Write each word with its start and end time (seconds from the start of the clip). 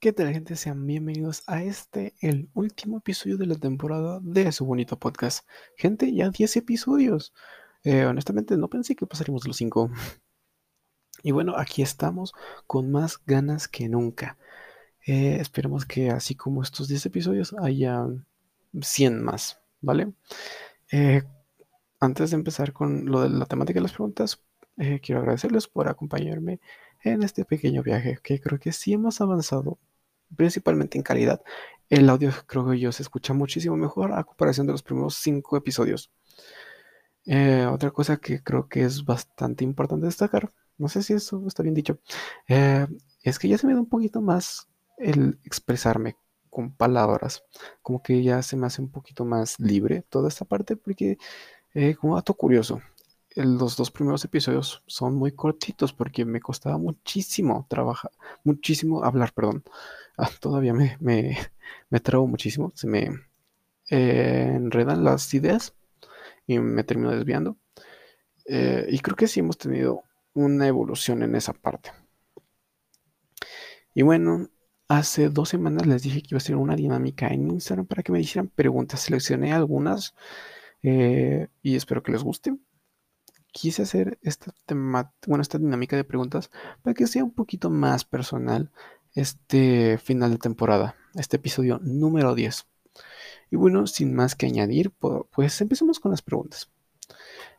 ¿Qué 0.00 0.14
tal 0.14 0.32
gente? 0.32 0.56
Sean 0.56 0.86
bienvenidos 0.86 1.42
a 1.46 1.62
este, 1.62 2.14
el 2.22 2.48
último 2.54 2.96
episodio 2.96 3.36
de 3.36 3.44
la 3.44 3.56
temporada 3.56 4.18
de 4.22 4.50
su 4.50 4.64
bonito 4.64 4.98
podcast. 4.98 5.46
Gente, 5.76 6.10
ya 6.14 6.30
10 6.30 6.56
episodios. 6.56 7.34
Eh, 7.84 8.06
honestamente 8.06 8.56
no 8.56 8.68
pensé 8.68 8.96
que 8.96 9.06
pasaríamos 9.06 9.46
los 9.46 9.56
5. 9.58 9.90
Y 11.22 11.32
bueno, 11.32 11.54
aquí 11.54 11.82
estamos 11.82 12.32
con 12.66 12.90
más 12.90 13.20
ganas 13.26 13.68
que 13.68 13.90
nunca. 13.90 14.38
Eh, 15.06 15.36
esperemos 15.38 15.84
que 15.84 16.08
así 16.08 16.34
como 16.34 16.62
estos 16.62 16.88
10 16.88 17.04
episodios 17.04 17.54
haya 17.62 18.06
100 18.80 19.22
más, 19.22 19.60
¿vale? 19.82 20.14
Eh, 20.92 21.24
antes 22.00 22.30
de 22.30 22.36
empezar 22.36 22.72
con 22.72 23.04
lo 23.04 23.20
de 23.20 23.28
la 23.28 23.44
temática 23.44 23.80
de 23.80 23.82
las 23.82 23.92
preguntas, 23.92 24.42
quiero 25.02 25.20
agradecerles 25.20 25.66
por 25.68 25.88
acompañarme 25.88 26.58
en 27.04 27.22
este 27.22 27.44
pequeño 27.44 27.82
viaje 27.82 28.18
que 28.22 28.40
creo 28.40 28.58
que 28.58 28.72
sí 28.72 28.94
hemos 28.94 29.20
avanzado 29.20 29.78
principalmente 30.36 30.98
en 30.98 31.02
calidad. 31.02 31.42
El 31.88 32.08
audio 32.08 32.30
creo 32.46 32.70
que 32.70 32.78
yo 32.78 32.92
se 32.92 33.02
escucha 33.02 33.34
muchísimo 33.34 33.76
mejor 33.76 34.12
a 34.12 34.24
comparación 34.24 34.66
de 34.66 34.72
los 34.72 34.82
primeros 34.82 35.16
cinco 35.16 35.56
episodios. 35.56 36.10
Eh, 37.26 37.66
otra 37.70 37.90
cosa 37.90 38.16
que 38.16 38.42
creo 38.42 38.68
que 38.68 38.82
es 38.82 39.04
bastante 39.04 39.64
importante 39.64 40.06
destacar, 40.06 40.52
no 40.78 40.88
sé 40.88 41.02
si 41.02 41.12
eso 41.12 41.44
está 41.46 41.62
bien 41.62 41.74
dicho, 41.74 41.98
eh, 42.48 42.86
es 43.22 43.38
que 43.38 43.48
ya 43.48 43.58
se 43.58 43.66
me 43.66 43.74
da 43.74 43.80
un 43.80 43.88
poquito 43.88 44.22
más 44.22 44.68
el 44.96 45.38
expresarme 45.44 46.16
con 46.48 46.72
palabras, 46.74 47.44
como 47.82 48.02
que 48.02 48.22
ya 48.22 48.42
se 48.42 48.56
me 48.56 48.66
hace 48.66 48.80
un 48.82 48.90
poquito 48.90 49.24
más 49.24 49.60
libre 49.60 50.02
toda 50.08 50.28
esta 50.28 50.44
parte, 50.44 50.76
porque 50.76 51.18
eh, 51.74 51.94
como 51.94 52.16
dato 52.16 52.34
curioso, 52.34 52.80
los 53.36 53.76
dos 53.76 53.90
primeros 53.90 54.24
episodios 54.24 54.82
son 54.86 55.14
muy 55.14 55.32
cortitos 55.32 55.92
porque 55.92 56.24
me 56.24 56.40
costaba 56.40 56.78
muchísimo 56.78 57.66
trabajar, 57.68 58.10
muchísimo 58.44 59.04
hablar, 59.04 59.32
perdón. 59.32 59.62
Ah, 60.16 60.30
todavía 60.40 60.74
me, 60.74 60.96
me, 61.00 61.36
me 61.90 62.00
trabo 62.00 62.26
muchísimo, 62.26 62.72
se 62.74 62.86
me 62.86 63.10
eh, 63.90 64.52
enredan 64.54 65.04
las 65.04 65.32
ideas 65.34 65.74
y 66.46 66.58
me 66.58 66.84
termino 66.84 67.10
desviando. 67.10 67.56
Eh, 68.46 68.86
y 68.90 68.98
creo 69.00 69.16
que 69.16 69.28
sí 69.28 69.40
hemos 69.40 69.58
tenido 69.58 70.04
una 70.34 70.66
evolución 70.66 71.22
en 71.22 71.34
esa 71.34 71.52
parte. 71.52 71.92
Y 73.94 74.02
bueno, 74.02 74.48
hace 74.88 75.28
dos 75.28 75.48
semanas 75.48 75.86
les 75.86 76.02
dije 76.02 76.22
que 76.22 76.28
iba 76.30 76.36
a 76.36 76.42
hacer 76.42 76.56
una 76.56 76.76
dinámica 76.76 77.28
en 77.28 77.50
Instagram 77.50 77.86
para 77.86 78.02
que 78.02 78.12
me 78.12 78.20
hicieran 78.20 78.48
preguntas. 78.48 79.00
Seleccioné 79.00 79.52
algunas 79.52 80.14
eh, 80.82 81.48
y 81.62 81.76
espero 81.76 82.02
que 82.02 82.12
les 82.12 82.22
guste 82.22 82.56
quise 83.52 83.82
hacer 83.82 84.18
esta, 84.22 84.54
bueno, 85.26 85.42
esta 85.42 85.58
dinámica 85.58 85.96
de 85.96 86.04
preguntas 86.04 86.50
para 86.82 86.94
que 86.94 87.06
sea 87.06 87.24
un 87.24 87.32
poquito 87.32 87.70
más 87.70 88.04
personal 88.04 88.70
este 89.14 89.98
final 89.98 90.32
de 90.32 90.38
temporada, 90.38 90.96
este 91.14 91.36
episodio 91.36 91.78
número 91.82 92.34
10. 92.34 92.66
Y 93.50 93.56
bueno, 93.56 93.86
sin 93.86 94.14
más 94.14 94.36
que 94.36 94.46
añadir, 94.46 94.92
pues 94.92 95.60
empezamos 95.60 96.00
con 96.00 96.12
las 96.12 96.22
preguntas. 96.22 96.70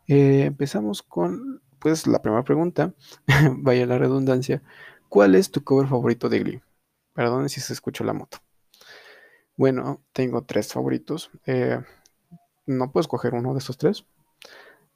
Eh, 0.07 0.43
empezamos 0.45 1.01
con, 1.03 1.61
pues, 1.79 2.07
la 2.07 2.21
primera 2.21 2.43
pregunta, 2.43 2.93
vaya 3.57 3.85
la 3.85 3.97
redundancia, 3.97 4.63
¿cuál 5.09 5.35
es 5.35 5.51
tu 5.51 5.63
cover 5.63 5.87
favorito 5.87 6.29
de 6.29 6.39
Glee? 6.39 6.61
Perdón 7.13 7.49
si 7.49 7.59
se 7.61 7.73
escuchó 7.73 8.03
la 8.03 8.13
moto. 8.13 8.39
Bueno, 9.57 10.01
tengo 10.13 10.43
tres 10.43 10.73
favoritos. 10.73 11.29
Eh, 11.45 11.79
no 12.65 12.91
puedo 12.91 13.01
escoger 13.01 13.33
uno 13.33 13.53
de 13.53 13.59
esos 13.59 13.77
tres. 13.77 14.05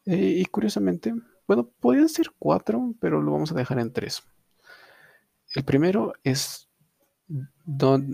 Eh, 0.05 0.35
y 0.37 0.45
curiosamente, 0.45 1.13
bueno, 1.47 1.69
podrían 1.79 2.09
ser 2.09 2.31
cuatro, 2.39 2.95
pero 2.99 3.21
lo 3.21 3.31
vamos 3.31 3.51
a 3.51 3.55
dejar 3.55 3.79
en 3.79 3.91
tres. 3.91 4.23
El 5.55 5.63
primero 5.63 6.13
es 6.23 6.69
Don't, 7.65 8.07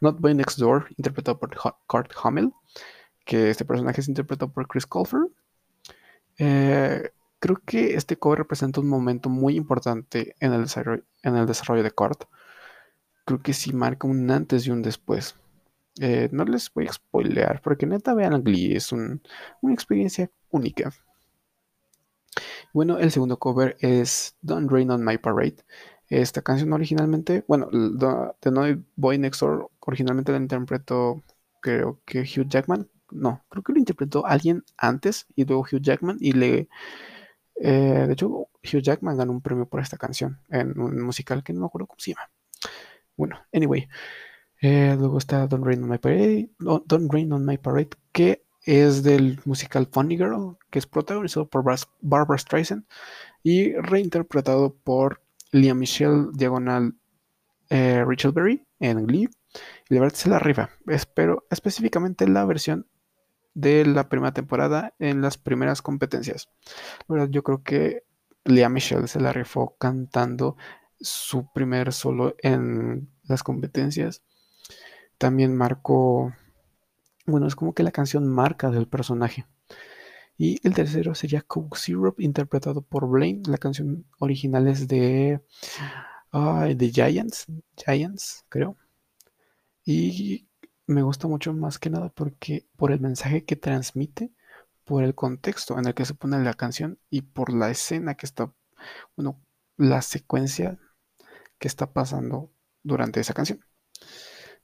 Not 0.00 0.20
By 0.20 0.34
Next 0.34 0.58
Door, 0.58 0.86
interpretado 0.96 1.38
por 1.38 1.50
Kurt 1.86 2.12
Hummel, 2.24 2.52
que 3.24 3.50
este 3.50 3.64
personaje 3.64 4.00
es 4.00 4.08
interpretado 4.08 4.52
por 4.52 4.68
Chris 4.68 4.86
Colfer. 4.86 5.20
Eh, 6.38 7.10
creo 7.40 7.60
que 7.66 7.94
este 7.94 8.16
cover 8.16 8.38
representa 8.38 8.80
un 8.80 8.88
momento 8.88 9.28
muy 9.28 9.56
importante 9.56 10.36
en 10.40 10.52
el 10.52 10.62
desarrollo, 10.62 11.02
en 11.22 11.36
el 11.36 11.46
desarrollo 11.46 11.82
de 11.82 11.90
Kurt. 11.90 12.24
Creo 13.24 13.42
que 13.42 13.52
sí 13.52 13.72
marca 13.72 14.06
un 14.06 14.30
antes 14.30 14.66
y 14.66 14.70
un 14.70 14.80
después. 14.80 15.36
Eh, 16.00 16.28
no 16.32 16.44
les 16.44 16.72
voy 16.72 16.86
a 16.86 16.92
spoilear, 16.92 17.60
porque 17.62 17.84
neta 17.84 18.14
vean 18.14 18.42
Glee, 18.44 18.76
es 18.76 18.92
una 18.92 19.20
experiencia 19.72 20.30
única. 20.50 20.92
Bueno, 22.72 22.98
el 22.98 23.10
segundo 23.10 23.38
cover 23.38 23.76
es 23.80 24.36
Don't 24.40 24.70
Rain 24.70 24.90
on 24.92 25.04
My 25.04 25.18
Parade. 25.18 25.56
Esta 26.10 26.42
canción 26.42 26.72
originalmente, 26.72 27.44
bueno, 27.46 27.68
The 28.40 28.50
No 28.50 28.62
Boy 28.96 29.18
Next 29.18 29.40
Door 29.40 29.70
originalmente 29.78 30.32
la 30.32 30.38
interpretó, 30.38 31.22
creo 31.60 32.00
que 32.04 32.20
Hugh 32.22 32.48
Jackman. 32.48 32.88
No, 33.12 33.42
creo 33.48 33.62
que 33.62 33.72
lo 33.72 33.78
interpretó 33.78 34.26
alguien 34.26 34.64
antes 34.76 35.26
y 35.36 35.44
luego 35.44 35.62
Hugh 35.62 35.80
Jackman 35.80 36.16
y 36.20 36.32
le... 36.32 36.68
Eh, 37.62 38.04
de 38.06 38.12
hecho, 38.12 38.28
Hugh 38.28 38.82
Jackman 38.82 39.16
ganó 39.16 39.32
un 39.32 39.40
premio 39.40 39.66
por 39.66 39.80
esta 39.80 39.96
canción 39.96 40.40
en 40.48 40.78
un 40.80 41.00
musical 41.00 41.44
que 41.44 41.52
no 41.52 41.60
me 41.60 41.66
acuerdo 41.66 41.86
cómo 41.86 42.00
se 42.00 42.12
llama. 42.12 42.30
Bueno, 43.16 43.38
anyway. 43.52 43.88
Eh, 44.62 44.94
luego 44.98 45.18
está 45.18 45.46
Don't 45.46 45.64
Rain 45.64 45.82
on 45.82 45.88
My 45.90 45.98
Parade, 45.98 46.50
Don't 46.58 47.12
Rain 47.12 47.32
on 47.32 47.46
My 47.46 47.56
Parade, 47.56 47.90
que 48.12 48.44
es 48.64 49.02
del 49.02 49.40
musical 49.44 49.88
Funny 49.90 50.16
Girl, 50.16 50.58
que 50.70 50.78
es 50.78 50.86
protagonizado 50.86 51.48
por 51.48 51.64
Barbara 52.00 52.38
Streisand 52.38 52.84
y 53.42 53.72
reinterpretado 53.74 54.74
por 54.74 55.22
Liam 55.52 55.78
Michelle 55.78 56.28
diagonal 56.32 56.94
eh, 57.68 58.04
Rachel 58.06 58.32
Berry 58.32 58.66
en 58.78 59.06
Glee. 59.06 59.28
Y 59.88 59.94
de 59.94 60.00
verdad 60.00 60.14
se 60.14 60.28
la 60.28 60.38
rifa. 60.38 60.70
Espero 60.86 61.46
específicamente 61.50 62.28
la 62.28 62.44
versión 62.44 62.86
de 63.54 63.84
la 63.84 64.08
primera 64.08 64.32
temporada 64.32 64.94
en 64.98 65.22
las 65.22 65.38
primeras 65.38 65.82
competencias. 65.82 66.48
La 67.08 67.14
verdad, 67.14 67.28
yo 67.30 67.42
creo 67.42 67.62
que 67.62 68.04
Liam 68.44 68.72
Michelle 68.72 69.08
se 69.08 69.20
la 69.20 69.32
rifó 69.32 69.76
cantando 69.78 70.56
su 71.00 71.50
primer 71.52 71.92
solo 71.92 72.36
en 72.42 73.10
las 73.24 73.42
competencias. 73.42 74.22
También 75.18 75.56
marcó 75.56 76.32
bueno, 77.30 77.46
es 77.46 77.54
como 77.54 77.74
que 77.74 77.82
la 77.82 77.92
canción 77.92 78.26
marca 78.26 78.70
del 78.70 78.88
personaje. 78.88 79.46
Y 80.42 80.58
el 80.66 80.72
tercero 80.72 81.14
sería 81.14 81.42
Coke 81.42 81.76
Syrup, 81.76 82.18
interpretado 82.18 82.80
por 82.80 83.06
Blaine. 83.06 83.42
La 83.46 83.58
canción 83.58 84.06
original 84.20 84.68
es 84.68 84.88
de 84.88 85.38
The 86.32 86.90
Giants, 86.90 87.44
Giants, 87.76 88.46
creo. 88.48 88.78
Y 89.84 90.48
me 90.86 91.02
gusta 91.02 91.28
mucho 91.28 91.52
más 91.52 91.78
que 91.78 91.90
nada 91.90 92.08
porque 92.08 92.66
por 92.76 92.90
el 92.90 93.00
mensaje 93.00 93.44
que 93.44 93.54
transmite, 93.54 94.32
por 94.86 95.04
el 95.04 95.14
contexto 95.14 95.78
en 95.78 95.86
el 95.86 95.92
que 95.92 96.06
se 96.06 96.14
pone 96.14 96.42
la 96.42 96.54
canción 96.54 96.98
y 97.10 97.20
por 97.20 97.52
la 97.52 97.70
escena 97.70 98.14
que 98.14 98.24
está, 98.24 98.50
bueno, 99.16 99.42
la 99.76 100.00
secuencia 100.00 100.78
que 101.58 101.68
está 101.68 101.92
pasando 101.92 102.50
durante 102.82 103.20
esa 103.20 103.34
canción. 103.34 103.60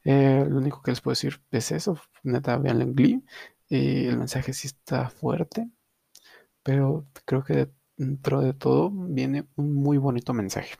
Eh, 0.04 0.46
lo 0.48 0.56
único 0.56 0.80
que 0.80 0.92
les 0.92 1.02
puedo 1.02 1.12
decir 1.12 1.42
es 1.50 1.70
eso. 1.70 2.00
Neta, 2.22 2.56
vean 2.56 2.80
en 2.80 2.94
Glee. 2.94 3.24
El 3.68 4.18
mensaje 4.18 4.52
sí 4.52 4.68
está 4.68 5.10
fuerte, 5.10 5.68
pero 6.62 7.06
creo 7.24 7.44
que 7.44 7.70
dentro 7.96 8.40
de 8.40 8.54
todo 8.54 8.90
viene 8.90 9.46
un 9.56 9.74
muy 9.74 9.98
bonito 9.98 10.32
mensaje. 10.34 10.76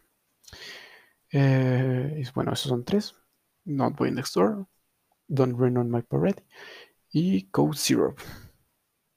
Eh, 1.32 2.22
y 2.24 2.30
bueno, 2.34 2.52
esos 2.52 2.68
son 2.68 2.84
tres. 2.84 3.14
Not 3.64 3.96
Boy 3.96 4.12
Next 4.12 4.34
Door, 4.34 4.66
Don't 5.28 5.58
Rain 5.58 5.76
on 5.78 5.90
My 5.90 6.02
Parade 6.02 6.44
y 7.12 7.44
Code 7.50 7.76
Syrup. 7.76 8.18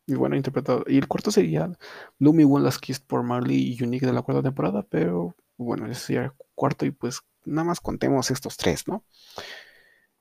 Y 0.08 0.16
bueno, 0.16 0.36
interpretado. 0.36 0.84
Y 0.88 0.98
el 0.98 1.08
cuarto 1.08 1.32
sería 1.32 1.72
Bloomy 2.20 2.44
One 2.44 2.64
Last 2.64 2.82
Kiss 2.82 3.00
por 3.00 3.24
Marley 3.24 3.74
y 3.74 3.84
Unique 3.84 4.06
de 4.08 4.14
la 4.14 4.24
cuarta 4.24 4.44
temporada, 4.44 4.84
pero 4.90 5.36
bueno, 5.58 5.86
ese 5.86 6.02
sería 6.02 6.24
el 6.24 6.32
cuarto 6.56 6.86
y 6.86 6.92
pues 6.92 7.22
nada 7.46 7.66
más 7.68 7.80
contemos 7.80 8.32
estos 8.32 8.58
tres, 8.58 8.88
¿no? 8.88 9.04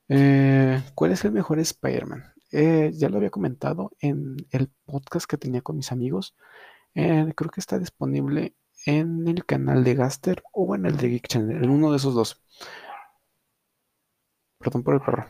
Eh, 0.08 0.82
¿cuál 0.94 1.12
es 1.12 1.25
el 1.25 1.32
mejor 1.32 1.58
Spider-Man? 1.58 2.34
Eh, 2.50 2.91
ya 2.95 3.09
lo 3.09 3.19
había 3.19 3.31
comentado 3.31 3.93
en 4.00 4.37
el 4.50 4.71
podcast 4.87 5.27
que 5.27 5.39
tenía 5.39 5.62
con 5.62 5.77
mis 5.77 5.93
amigos. 5.93 6.35
Eh, 6.95 7.33
creo 7.37 7.50
que 7.50 7.61
está 7.61 7.79
disponible 7.79 8.55
en 8.87 9.29
el 9.29 9.45
canal 9.45 9.85
de 9.85 9.95
Gaster 9.95 10.43
o 10.53 10.75
en 10.75 10.87
el 10.87 10.97
de 10.97 11.09
Geek 11.11 11.29
Channel, 11.29 11.65
en 11.65 11.71
uno 11.71 11.91
de 11.91 11.99
esos 11.99 12.15
dos. 12.15 12.43
Perdón 14.59 14.83
por 14.83 14.95
el 14.95 15.00
perro. 15.00 15.27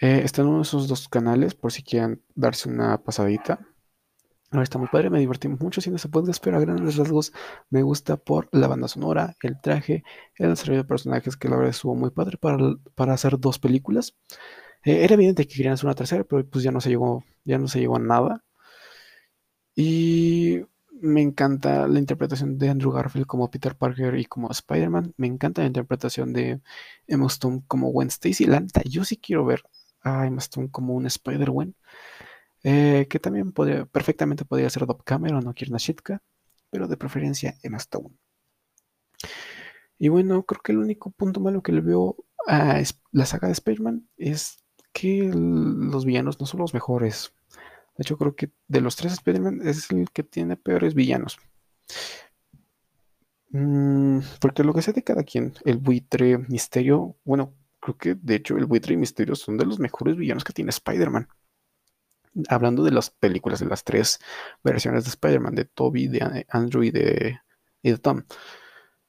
está 0.00 0.42
en 0.42 0.48
uno 0.48 0.58
de 0.58 0.62
esos 0.62 0.88
dos 0.88 1.08
canales 1.08 1.54
por 1.54 1.72
si 1.72 1.82
quieren 1.82 2.22
darse 2.34 2.68
una 2.68 2.98
pasadita. 3.02 3.60
Ahora 4.52 4.64
está 4.64 4.78
muy 4.78 4.88
padre, 4.88 5.10
me 5.10 5.20
divertimos 5.20 5.60
mucho 5.60 5.80
haciendo 5.80 5.96
ese 5.96 6.08
podcast, 6.08 6.42
pero 6.42 6.56
a 6.56 6.60
grandes 6.60 6.96
rasgos 6.96 7.32
me 7.70 7.82
gusta 7.82 8.16
por 8.16 8.48
la 8.50 8.66
banda 8.66 8.88
sonora, 8.88 9.36
el 9.42 9.60
traje, 9.60 10.02
el 10.34 10.50
desarrollo 10.50 10.78
de 10.78 10.88
personajes, 10.88 11.36
que 11.36 11.48
la 11.48 11.54
verdad 11.54 11.70
estuvo 11.70 11.94
muy 11.94 12.10
padre 12.10 12.36
para, 12.36 12.58
para 12.96 13.12
hacer 13.12 13.38
dos 13.38 13.60
películas. 13.60 14.16
Eh, 14.84 15.04
era 15.04 15.14
evidente 15.14 15.46
que 15.46 15.54
querían 15.56 15.74
hacer 15.74 15.86
una 15.86 15.94
tercera, 15.94 16.24
pero 16.24 16.46
pues 16.48 16.64
ya 16.64 16.72
no 16.72 16.80
se 16.80 16.90
llegó, 16.90 17.24
ya 17.44 17.58
no 17.58 17.68
se 17.68 17.80
llegó 17.80 17.96
a 17.96 17.98
nada. 18.00 18.44
Y 19.74 20.60
me 21.00 21.22
encanta 21.22 21.88
la 21.88 21.98
interpretación 21.98 22.58
de 22.58 22.68
Andrew 22.70 22.92
Garfield 22.92 23.26
como 23.26 23.50
Peter 23.50 23.74
Parker 23.76 24.16
y 24.18 24.24
como 24.26 24.50
Spider-Man. 24.50 25.14
Me 25.16 25.26
encanta 25.26 25.62
la 25.62 25.68
interpretación 25.68 26.32
de 26.32 26.60
Emma 27.06 27.26
Stone 27.26 27.62
como 27.66 27.90
Gwen 27.90 28.08
Stacy. 28.08 28.46
La 28.46 28.64
yo 28.84 29.04
sí 29.04 29.16
quiero 29.16 29.44
ver 29.44 29.62
a 30.02 30.26
Emma 30.26 30.38
Stone 30.38 30.70
como 30.70 30.94
un 30.94 31.06
Spider-Gwen. 31.06 31.74
Eh, 32.62 33.06
que 33.08 33.18
también 33.18 33.52
podría, 33.52 33.86
perfectamente 33.86 34.44
podría 34.44 34.68
ser 34.70 34.86
Dob 34.86 35.02
Cameron 35.04 35.46
o 35.48 35.54
Kierna 35.54 35.78
Shitka, 35.78 36.22
pero 36.70 36.88
de 36.88 36.96
preferencia 36.96 37.56
Emma 37.62 37.78
Stone. 37.78 38.10
Y 39.98 40.08
bueno, 40.08 40.44
creo 40.44 40.60
que 40.62 40.72
el 40.72 40.78
único 40.78 41.10
punto 41.10 41.40
malo 41.40 41.62
que 41.62 41.72
le 41.72 41.80
veo 41.80 42.16
a 42.46 42.82
la 43.12 43.26
saga 43.26 43.48
de 43.48 43.52
Spider-Man 43.52 44.08
es 44.16 44.64
que 44.92 45.30
los 45.32 46.04
villanos 46.04 46.40
no 46.40 46.46
son 46.46 46.60
los 46.60 46.74
mejores. 46.74 47.32
De 47.96 48.02
hecho, 48.02 48.16
creo 48.16 48.34
que 48.34 48.50
de 48.68 48.80
los 48.80 48.96
tres 48.96 49.12
Spider-Man 49.14 49.60
es 49.64 49.90
el 49.90 50.10
que 50.10 50.22
tiene 50.22 50.56
peores 50.56 50.94
villanos. 50.94 51.38
Mm, 53.50 54.20
porque 54.40 54.62
lo 54.64 54.72
que 54.72 54.82
sé 54.82 54.92
de 54.92 55.02
cada 55.02 55.24
quien, 55.24 55.54
el 55.64 55.78
buitre, 55.78 56.38
misterio, 56.38 57.16
bueno, 57.24 57.54
creo 57.80 57.96
que 57.98 58.14
de 58.14 58.36
hecho 58.36 58.56
el 58.56 58.66
buitre 58.66 58.94
y 58.94 58.96
misterio 58.96 59.34
son 59.34 59.56
de 59.58 59.66
los 59.66 59.78
mejores 59.80 60.16
villanos 60.16 60.44
que 60.44 60.52
tiene 60.52 60.70
Spider-Man. 60.70 61.28
Hablando 62.48 62.84
de 62.84 62.92
las 62.92 63.10
películas, 63.10 63.58
de 63.58 63.66
las 63.66 63.82
tres 63.82 64.20
versiones 64.62 65.04
de 65.04 65.10
Spider-Man, 65.10 65.54
de 65.56 65.64
Toby, 65.64 66.06
de 66.06 66.46
Andrew 66.48 66.84
y 66.84 66.90
de, 66.92 67.40
Tom. 68.00 68.22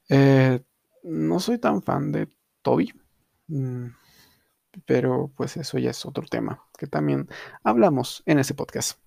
Eh, 0.09 0.59
no 1.03 1.39
soy 1.39 1.59
tan 1.59 1.83
fan 1.83 2.11
de 2.11 2.27
Toby. 2.63 2.91
Mm, 3.47 3.87
pero 4.85 5.31
pues 5.35 5.57
eso 5.57 5.77
ya 5.77 5.91
es 5.91 6.05
otro 6.05 6.25
tema 6.27 6.63
que 6.77 6.87
también 6.87 7.27
hablamos 7.63 8.23
en 8.25 8.39
ese 8.39 8.53
podcast. 8.53 8.99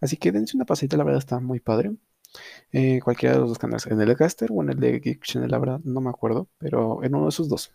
Así 0.00 0.16
que 0.16 0.32
dense 0.32 0.56
una 0.56 0.66
pasadita, 0.66 0.96
la 0.96 1.04
verdad 1.04 1.20
está 1.20 1.40
muy 1.40 1.60
padre. 1.60 1.92
Eh, 2.72 3.00
cualquiera 3.02 3.34
de 3.34 3.40
los 3.40 3.50
dos 3.50 3.58
canales, 3.58 3.86
en 3.86 4.00
el 4.00 4.08
de 4.08 4.16
Caster 4.16 4.50
o 4.52 4.62
en 4.62 4.70
el 4.70 4.80
de 4.80 5.00
Geek 5.00 5.22
Channel, 5.22 5.50
la 5.50 5.58
verdad 5.58 5.80
no 5.84 6.00
me 6.00 6.10
acuerdo, 6.10 6.48
pero 6.58 7.04
en 7.04 7.14
uno 7.14 7.24
de 7.24 7.30
esos 7.30 7.48
dos. 7.48 7.72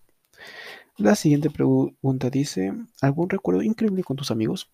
La 0.97 1.15
siguiente 1.15 1.49
pregunta 1.49 2.29
dice, 2.29 2.73
¿algún 3.01 3.29
recuerdo 3.29 3.61
increíble 3.61 4.03
con 4.03 4.17
tus 4.17 4.31
amigos? 4.31 4.71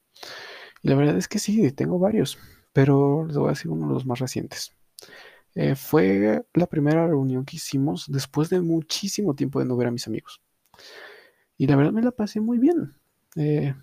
Y 0.82 0.90
la 0.90 0.96
verdad 0.96 1.18
es 1.18 1.28
que 1.28 1.40
sí, 1.40 1.72
tengo 1.74 2.00
varios, 2.00 2.38
pero 2.72 3.26
les 3.26 3.38
voy 3.38 3.48
a 3.48 3.52
decir 3.52 3.70
uno 3.72 3.88
de 3.88 3.94
los 3.94 4.06
más 4.06 4.20
recientes. 4.20 4.74
Eh, 5.56 5.76
fue 5.76 6.44
la 6.54 6.68
primera 6.68 7.08
reunión 7.08 7.46
que 7.46 7.58
hicimos 7.58 8.06
después 8.10 8.50
de 8.50 8.62
muchísimo 8.62 9.36
tiempo 9.36 9.60
de 9.60 9.66
no 9.66 9.76
ver 9.78 9.88
a 9.88 9.92
mis 9.92 10.08
amigos. 10.08 10.42
Y 11.58 11.68
la 11.68 11.76
verdad 11.76 11.92
me 11.92 12.02
la 12.02 12.12
pasé 12.12 12.40
muy 12.40 12.58
bien. 12.58 12.94
Eh, 13.36 13.76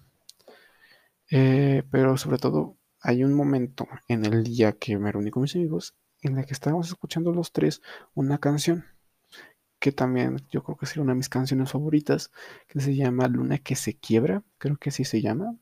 eh, 1.30 1.82
pero 1.90 2.16
sobre 2.16 2.38
todo 2.38 2.76
hay 3.00 3.24
un 3.24 3.32
momento 3.34 3.86
en 4.08 4.24
el 4.24 4.44
día 4.44 4.72
que 4.72 4.98
me 4.98 5.10
reuní 5.12 5.30
con 5.30 5.42
mis 5.42 5.54
amigos 5.56 5.94
en 6.22 6.38
el 6.38 6.46
que 6.46 6.52
estábamos 6.52 6.88
escuchando 6.88 7.32
los 7.32 7.52
tres 7.52 7.80
una 8.14 8.38
canción 8.38 8.84
que 9.80 9.92
también 9.92 10.46
yo 10.50 10.62
creo 10.62 10.76
que 10.76 10.86
sería 10.86 11.02
una 11.02 11.12
de 11.12 11.18
mis 11.18 11.28
canciones 11.30 11.72
favoritas, 11.72 12.30
que 12.68 12.80
se 12.80 12.94
llama 12.94 13.28
Luna 13.28 13.58
que 13.58 13.74
se 13.74 13.96
quiebra, 13.96 14.44
creo 14.58 14.76
que 14.76 14.90
así 14.90 15.04
se 15.04 15.22
llama. 15.22 15.56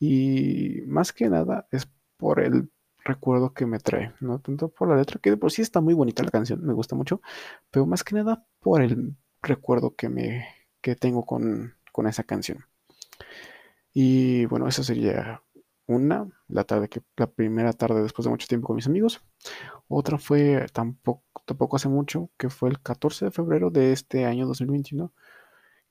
Y 0.00 0.82
más 0.86 1.12
que 1.12 1.28
nada 1.30 1.68
es 1.70 1.88
por 2.16 2.40
el 2.40 2.70
recuerdo 3.04 3.54
que 3.54 3.66
me 3.66 3.78
trae, 3.78 4.12
no 4.20 4.40
tanto 4.40 4.68
por 4.68 4.88
la 4.88 4.96
letra, 4.96 5.20
que 5.22 5.30
de 5.30 5.36
por 5.36 5.52
sí 5.52 5.62
está 5.62 5.80
muy 5.80 5.94
bonita 5.94 6.22
la 6.24 6.30
canción, 6.30 6.64
me 6.66 6.74
gusta 6.74 6.96
mucho, 6.96 7.22
pero 7.70 7.86
más 7.86 8.04
que 8.04 8.16
nada 8.16 8.44
por 8.60 8.82
el 8.82 9.16
recuerdo 9.42 9.94
que 9.94 10.08
me, 10.08 10.46
que 10.80 10.96
tengo 10.96 11.24
con, 11.24 11.74
esa 12.08 12.24
canción. 12.24 12.64
Y 13.92 14.46
bueno, 14.46 14.66
esa 14.68 14.82
sería 14.82 15.42
una, 15.86 16.28
la 16.48 16.64
tarde 16.64 16.88
que 16.88 17.02
la 17.16 17.30
primera 17.30 17.72
tarde 17.74 18.02
después 18.02 18.24
de 18.24 18.30
mucho 18.30 18.46
tiempo 18.48 18.68
con 18.68 18.76
mis 18.76 18.86
amigos. 18.86 19.20
Otra 19.88 20.18
fue 20.18 20.66
tampoco, 20.72 21.42
tampoco 21.44 21.76
hace 21.76 21.88
mucho, 21.88 22.30
que 22.38 22.48
fue 22.48 22.70
el 22.70 22.80
14 22.80 23.26
de 23.26 23.30
febrero 23.32 23.70
de 23.70 23.92
este 23.92 24.24
año 24.24 24.46
2021, 24.46 25.12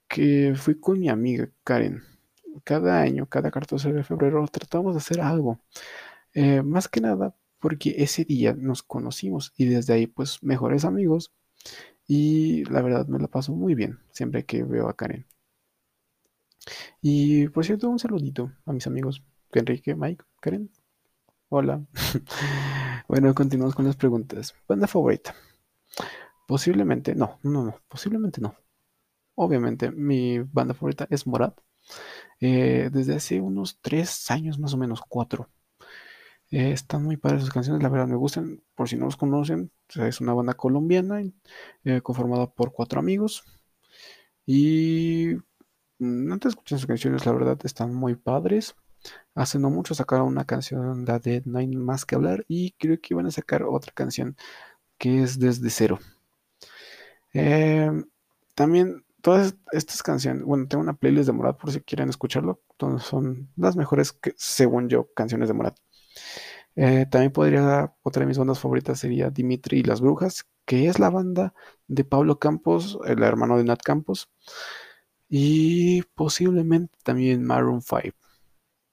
que 0.08 0.54
fui 0.56 0.80
con 0.80 0.98
mi 0.98 1.08
amiga 1.08 1.48
Karen. 1.64 2.02
Cada 2.64 3.00
año, 3.00 3.26
cada 3.26 3.50
14 3.50 3.92
de 3.92 4.02
febrero, 4.02 4.44
tratamos 4.48 4.94
de 4.94 4.98
hacer 4.98 5.20
algo. 5.20 5.60
Eh, 6.34 6.62
más 6.62 6.88
que 6.88 7.00
nada 7.00 7.34
porque 7.60 7.94
ese 7.98 8.24
día 8.24 8.54
nos 8.54 8.82
conocimos 8.82 9.52
y 9.56 9.66
desde 9.66 9.92
ahí 9.92 10.06
pues 10.06 10.42
mejores 10.42 10.84
amigos 10.84 11.32
y 12.12 12.64
la 12.64 12.82
verdad 12.82 13.06
me 13.06 13.20
la 13.20 13.28
paso 13.28 13.52
muy 13.52 13.76
bien 13.76 14.00
siempre 14.10 14.44
que 14.44 14.64
veo 14.64 14.88
a 14.88 14.96
Karen. 14.96 15.28
Y 17.00 17.46
por 17.50 17.64
cierto, 17.64 17.88
un 17.88 18.00
saludito 18.00 18.50
a 18.66 18.72
mis 18.72 18.88
amigos 18.88 19.22
Enrique, 19.52 19.94
Mike, 19.94 20.24
Karen. 20.40 20.72
Hola. 21.50 21.86
bueno, 23.08 23.32
continuamos 23.32 23.76
con 23.76 23.84
las 23.84 23.94
preguntas. 23.94 24.56
¿Banda 24.66 24.88
favorita? 24.88 25.36
Posiblemente, 26.48 27.14
no, 27.14 27.38
no, 27.44 27.62
no, 27.62 27.80
posiblemente 27.86 28.40
no. 28.40 28.56
Obviamente, 29.36 29.92
mi 29.92 30.40
banda 30.40 30.74
favorita 30.74 31.06
es 31.10 31.28
Morat. 31.28 31.60
Eh, 32.40 32.90
desde 32.92 33.14
hace 33.14 33.40
unos 33.40 33.78
tres 33.80 34.28
años, 34.32 34.58
más 34.58 34.74
o 34.74 34.78
menos, 34.78 35.00
cuatro. 35.08 35.48
Eh, 36.50 36.72
están 36.72 37.04
muy 37.04 37.16
padres 37.16 37.42
sus 37.42 37.52
canciones, 37.52 37.84
la 37.84 37.88
verdad 37.88 38.08
me 38.08 38.16
gustan. 38.16 38.64
Por 38.74 38.88
si 38.88 38.96
no 38.96 39.04
los 39.04 39.16
conocen, 39.16 39.70
es 39.96 40.20
una 40.20 40.34
banda 40.34 40.54
colombiana 40.54 41.22
eh, 41.84 42.00
conformada 42.02 42.46
por 42.50 42.72
cuatro 42.72 43.00
amigos. 43.00 43.44
Y 44.46 45.36
mm, 45.98 46.32
antes 46.32 46.50
escuché 46.50 46.76
sus 46.76 46.86
canciones, 46.86 47.26
la 47.26 47.32
verdad 47.32 47.58
están 47.64 47.94
muy 47.94 48.16
padres. 48.16 48.74
Hace 49.34 49.58
no 49.58 49.70
mucho 49.70 49.94
sacaron 49.94 50.28
una 50.28 50.44
canción, 50.44 51.04
de 51.04 51.42
No 51.46 51.58
hay 51.58 51.68
más 51.68 52.04
que 52.04 52.14
hablar, 52.16 52.44
y 52.48 52.72
creo 52.72 53.00
que 53.00 53.14
iban 53.14 53.26
a 53.26 53.30
sacar 53.30 53.62
otra 53.64 53.92
canción 53.94 54.36
que 54.98 55.22
es 55.22 55.38
Desde 55.38 55.70
Cero. 55.70 55.98
Em, 57.32 58.04
también 58.54 59.04
todas 59.22 59.54
estas 59.72 60.02
canciones, 60.02 60.44
bueno, 60.44 60.66
tengo 60.68 60.82
una 60.82 60.94
playlist 60.94 61.26
de 61.28 61.32
Morat 61.32 61.58
por 61.58 61.72
si 61.72 61.80
quieren 61.80 62.08
escucharlo. 62.08 62.60
son 63.00 63.50
las 63.56 63.76
mejores, 63.76 64.12
que, 64.12 64.34
según 64.36 64.88
yo, 64.88 65.08
canciones 65.14 65.48
de 65.48 65.54
Morat. 65.54 65.76
Eh, 66.76 67.06
también 67.10 67.32
podría, 67.32 67.94
otra 68.02 68.20
de 68.20 68.26
mis 68.26 68.38
bandas 68.38 68.58
favoritas 68.60 68.98
sería 69.00 69.30
Dimitri 69.30 69.80
y 69.80 69.82
las 69.82 70.00
Brujas, 70.00 70.46
que 70.64 70.86
es 70.88 70.98
la 70.98 71.10
banda 71.10 71.54
de 71.88 72.04
Pablo 72.04 72.38
Campos, 72.38 72.98
el 73.06 73.22
hermano 73.22 73.58
de 73.58 73.64
Nat 73.64 73.82
Campos, 73.82 74.30
y 75.28 76.02
posiblemente 76.14 76.98
también 77.04 77.44
Maroon 77.44 77.80
5. 77.82 78.16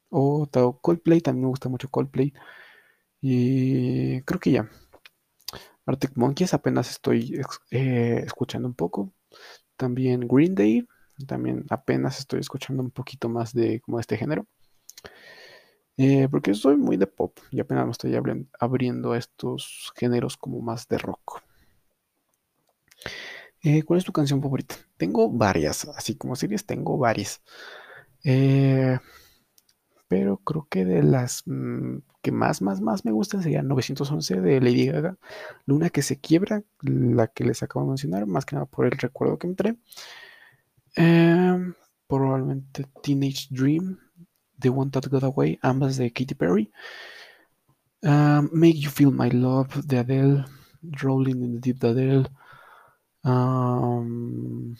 O 0.09 0.47
Coldplay, 0.81 1.21
también 1.21 1.43
me 1.43 1.49
gusta 1.49 1.69
mucho 1.69 1.89
Coldplay. 1.89 2.33
Y 3.21 4.21
creo 4.23 4.39
que 4.39 4.51
ya. 4.51 4.69
Arctic 5.85 6.11
Monkeys 6.15 6.53
apenas 6.53 6.89
estoy 6.91 7.41
eh, 7.71 8.23
escuchando 8.25 8.67
un 8.67 8.75
poco. 8.75 9.13
También 9.77 10.27
Green 10.27 10.55
Day, 10.55 10.87
también 11.27 11.65
apenas 11.69 12.19
estoy 12.19 12.41
escuchando 12.41 12.83
un 12.83 12.91
poquito 12.91 13.29
más 13.29 13.53
de 13.53 13.81
como 13.81 13.99
este 13.99 14.17
género. 14.17 14.47
Eh, 15.97 16.27
porque 16.29 16.53
soy 16.53 16.77
muy 16.77 16.95
de 16.95 17.07
pop 17.07 17.39
y 17.49 17.59
apenas 17.59 17.85
me 17.85 17.91
estoy 17.91 18.15
abriendo 18.59 19.13
a 19.13 19.17
estos 19.17 19.91
géneros 19.95 20.37
como 20.37 20.61
más 20.61 20.87
de 20.87 20.99
rock. 20.99 21.41
Eh, 23.63 23.81
¿Cuál 23.81 23.97
es 23.97 24.05
tu 24.05 24.11
canción 24.11 24.41
favorita? 24.41 24.75
Tengo 24.97 25.29
varias, 25.29 25.85
así 25.85 26.15
como 26.15 26.35
series 26.35 26.65
tengo 26.67 26.99
varias. 26.99 27.41
Eh, 28.23 28.99
pero 30.07 30.37
creo 30.37 30.67
que 30.69 30.85
de 30.85 31.01
las 31.01 31.41
mm, 31.47 31.97
que 32.21 32.31
más, 32.31 32.61
más, 32.61 32.79
más 32.79 33.03
me 33.03 33.11
gustan 33.11 33.41
sería 33.41 33.63
911 33.63 34.39
de 34.39 34.61
Lady 34.61 34.87
Gaga, 34.87 35.17
Luna 35.65 35.89
que 35.89 36.03
se 36.03 36.19
quiebra, 36.19 36.63
la 36.81 37.27
que 37.27 37.43
les 37.43 37.63
acabo 37.63 37.85
de 37.85 37.89
mencionar, 37.89 38.27
más 38.27 38.45
que 38.45 38.55
nada 38.55 38.67
por 38.67 38.85
el 38.85 38.91
recuerdo 38.91 39.39
que 39.39 39.47
me 39.47 39.55
trae. 39.55 39.77
probablemente 42.07 42.85
Teenage 43.01 43.47
Dream 43.49 43.97
The 44.59 44.69
One 44.69 44.91
That 44.91 45.09
Got 45.09 45.23
Away, 45.23 45.59
ambas 45.61 45.97
de 45.97 46.11
Katy 46.11 46.35
Perry. 46.35 46.71
Um, 48.03 48.49
Make 48.53 48.79
You 48.79 48.89
Feel 48.89 49.11
My 49.11 49.29
Love 49.29 49.81
de 49.85 49.99
Adele, 49.99 50.45
Rolling 51.01 51.43
in 51.43 51.53
the 51.53 51.59
Deep 51.59 51.79
de 51.79 51.87
Adele. 51.89 52.29
Um, 53.23 54.75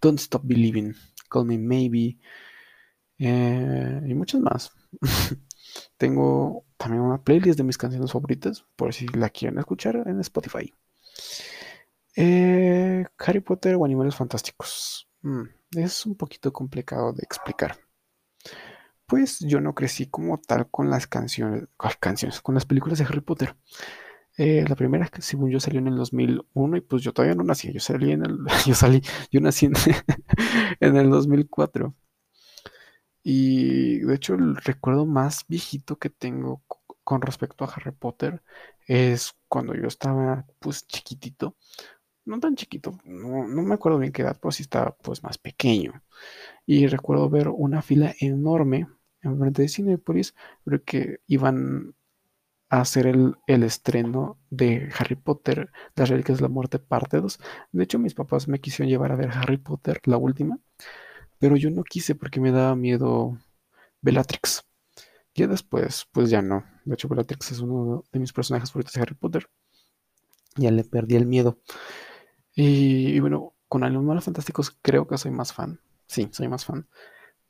Don't 0.00 0.18
Stop 0.18 0.42
Believing, 0.44 0.94
Call 1.28 1.44
Me 1.44 1.58
Maybe. 1.58 2.18
Eh, 3.18 4.00
y 4.06 4.14
muchas 4.14 4.40
más. 4.40 4.72
Tengo 5.98 6.64
también 6.76 7.02
una 7.02 7.22
playlist 7.22 7.58
de 7.58 7.64
mis 7.64 7.76
canciones 7.76 8.12
favoritas, 8.12 8.64
por 8.76 8.94
si 8.94 9.06
la 9.08 9.28
quieren 9.28 9.58
escuchar 9.58 9.96
en 10.06 10.20
Spotify. 10.20 10.72
Eh, 12.16 13.04
Harry 13.18 13.40
Potter 13.40 13.76
o 13.76 13.84
Animales 13.84 14.16
Fantásticos. 14.16 15.08
Mm, 15.22 15.42
es 15.76 16.06
un 16.06 16.16
poquito 16.16 16.52
complicado 16.52 17.12
de 17.12 17.22
explicar 17.22 17.78
pues 19.10 19.40
yo 19.40 19.60
no 19.60 19.74
crecí 19.74 20.06
como 20.06 20.38
tal 20.38 20.70
con 20.70 20.88
las 20.88 21.08
canciones, 21.08 21.64
con, 21.76 21.90
canciones, 21.98 22.40
con 22.40 22.54
las 22.54 22.64
películas 22.64 23.00
de 23.00 23.06
Harry 23.06 23.20
Potter. 23.20 23.56
Eh, 24.38 24.64
la 24.68 24.76
primera 24.76 25.10
según 25.18 25.50
yo 25.50 25.58
salió 25.60 25.80
en 25.80 25.88
el 25.88 25.96
2001 25.96 26.76
y 26.76 26.80
pues 26.80 27.02
yo 27.02 27.12
todavía 27.12 27.34
no 27.34 27.42
nací, 27.42 27.72
yo 27.72 27.80
salí 27.80 28.12
en 28.12 28.24
el, 28.24 28.38
yo 28.66 28.74
salí, 28.74 29.02
yo 29.32 29.40
nací 29.40 29.66
en, 29.66 29.72
en 30.80 30.96
el 30.96 31.10
2004. 31.10 31.94
Y 33.22 33.98
de 34.00 34.14
hecho 34.14 34.34
el 34.34 34.56
recuerdo 34.56 35.06
más 35.06 35.44
viejito 35.48 35.98
que 35.98 36.10
tengo 36.10 36.62
con 37.02 37.20
respecto 37.22 37.64
a 37.64 37.68
Harry 37.68 37.92
Potter 37.92 38.42
es 38.86 39.34
cuando 39.48 39.74
yo 39.74 39.88
estaba 39.88 40.46
pues 40.60 40.86
chiquitito, 40.86 41.56
no 42.24 42.38
tan 42.40 42.54
chiquito, 42.56 42.98
no, 43.04 43.44
me 43.62 43.74
acuerdo 43.74 43.98
bien 43.98 44.12
qué 44.12 44.22
edad, 44.22 44.38
pues 44.40 44.56
sí 44.56 44.62
estaba 44.62 44.96
pues 45.02 45.22
más 45.22 45.38
pequeño. 45.38 46.02
Y 46.66 46.86
recuerdo 46.86 47.28
ver 47.28 47.48
una 47.48 47.82
fila 47.82 48.14
enorme 48.20 48.86
en 49.22 49.38
frente 49.38 49.62
de 49.62 49.68
Cinepolis 49.68 50.34
porque 50.64 51.20
iban 51.26 51.94
a 52.68 52.80
hacer 52.80 53.06
el, 53.06 53.36
el, 53.46 53.64
estreno 53.64 54.38
de 54.50 54.90
Harry 54.98 55.16
Potter, 55.16 55.70
Las 55.96 56.08
Reliquias 56.08 56.38
de 56.38 56.42
la 56.42 56.48
Muerte, 56.48 56.78
parte 56.78 57.20
2. 57.20 57.40
De 57.72 57.82
hecho, 57.82 57.98
mis 57.98 58.14
papás 58.14 58.46
me 58.48 58.60
quisieron 58.60 58.88
llevar 58.88 59.12
a 59.12 59.16
ver 59.16 59.30
Harry 59.30 59.56
Potter, 59.56 60.00
la 60.04 60.16
última, 60.16 60.58
pero 61.38 61.56
yo 61.56 61.70
no 61.70 61.82
quise 61.82 62.14
porque 62.14 62.40
me 62.40 62.52
daba 62.52 62.76
miedo 62.76 63.38
Bellatrix. 64.02 64.64
Ya 65.34 65.46
después, 65.46 66.06
pues 66.12 66.30
ya 66.30 66.42
no. 66.42 66.64
De 66.84 66.94
hecho, 66.94 67.08
Bellatrix 67.08 67.52
es 67.52 67.60
uno 67.60 68.04
de 68.12 68.18
mis 68.20 68.32
personajes 68.32 68.70
favoritos 68.70 68.94
de 68.94 69.00
Harry 69.00 69.14
Potter. 69.14 69.48
Ya 70.56 70.70
le 70.70 70.84
perdí 70.84 71.16
el 71.16 71.26
miedo. 71.26 71.58
Y, 72.54 73.18
bueno, 73.20 73.54
con 73.68 73.84
Animales 73.84 74.24
Fantásticos 74.24 74.76
creo 74.82 75.06
que 75.06 75.18
soy 75.18 75.30
más 75.30 75.52
fan. 75.52 75.80
Sí, 76.06 76.28
soy 76.32 76.48
más 76.48 76.64
fan. 76.64 76.88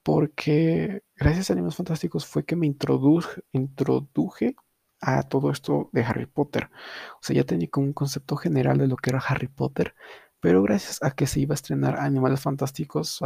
Porque 0.03 1.03
gracias 1.17 1.51
a 1.51 1.53
Animales 1.53 1.77
Fantásticos 1.77 2.27
fue 2.27 2.45
que 2.45 2.57
me 2.57 2.67
introduje, 2.67 4.57
a 5.01 5.23
todo 5.23 5.51
esto 5.51 5.89
de 5.93 6.03
Harry 6.03 6.27
Potter. 6.27 6.71
O 7.15 7.23
sea, 7.23 7.37
ya 7.37 7.45
tenía 7.45 7.69
como 7.69 7.87
un 7.87 7.93
concepto 7.93 8.37
general 8.37 8.79
de 8.79 8.87
lo 8.89 8.97
que 8.97 9.11
era 9.11 9.19
Harry 9.19 9.49
Potter, 9.49 9.95
pero 10.41 10.63
gracias 10.63 11.03
a 11.03 11.13
que 11.13 11.27
se 11.27 11.41
iba 11.41 11.55
a 11.55 11.57
estrenar 11.57 11.99
Animales 11.99 12.41
Fantásticos, 12.41 13.21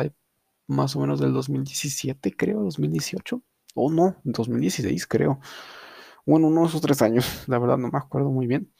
más 0.67 0.97
o 0.97 1.01
menos 1.01 1.21
del 1.21 1.33
2017, 1.33 2.37
creo, 2.37 2.63
2018, 2.63 3.43
o 3.75 3.91
no, 3.91 4.17
2016, 4.25 5.07
creo. 5.07 5.41
Bueno, 6.27 6.49
unos 6.49 6.81
tres 6.81 7.03
años, 7.03 7.27
la 7.49 7.59
verdad 7.59 7.79
no 7.79 7.91
me 7.91 7.99
acuerdo 7.99 8.31
muy 8.31 8.47
bien. 8.47 8.73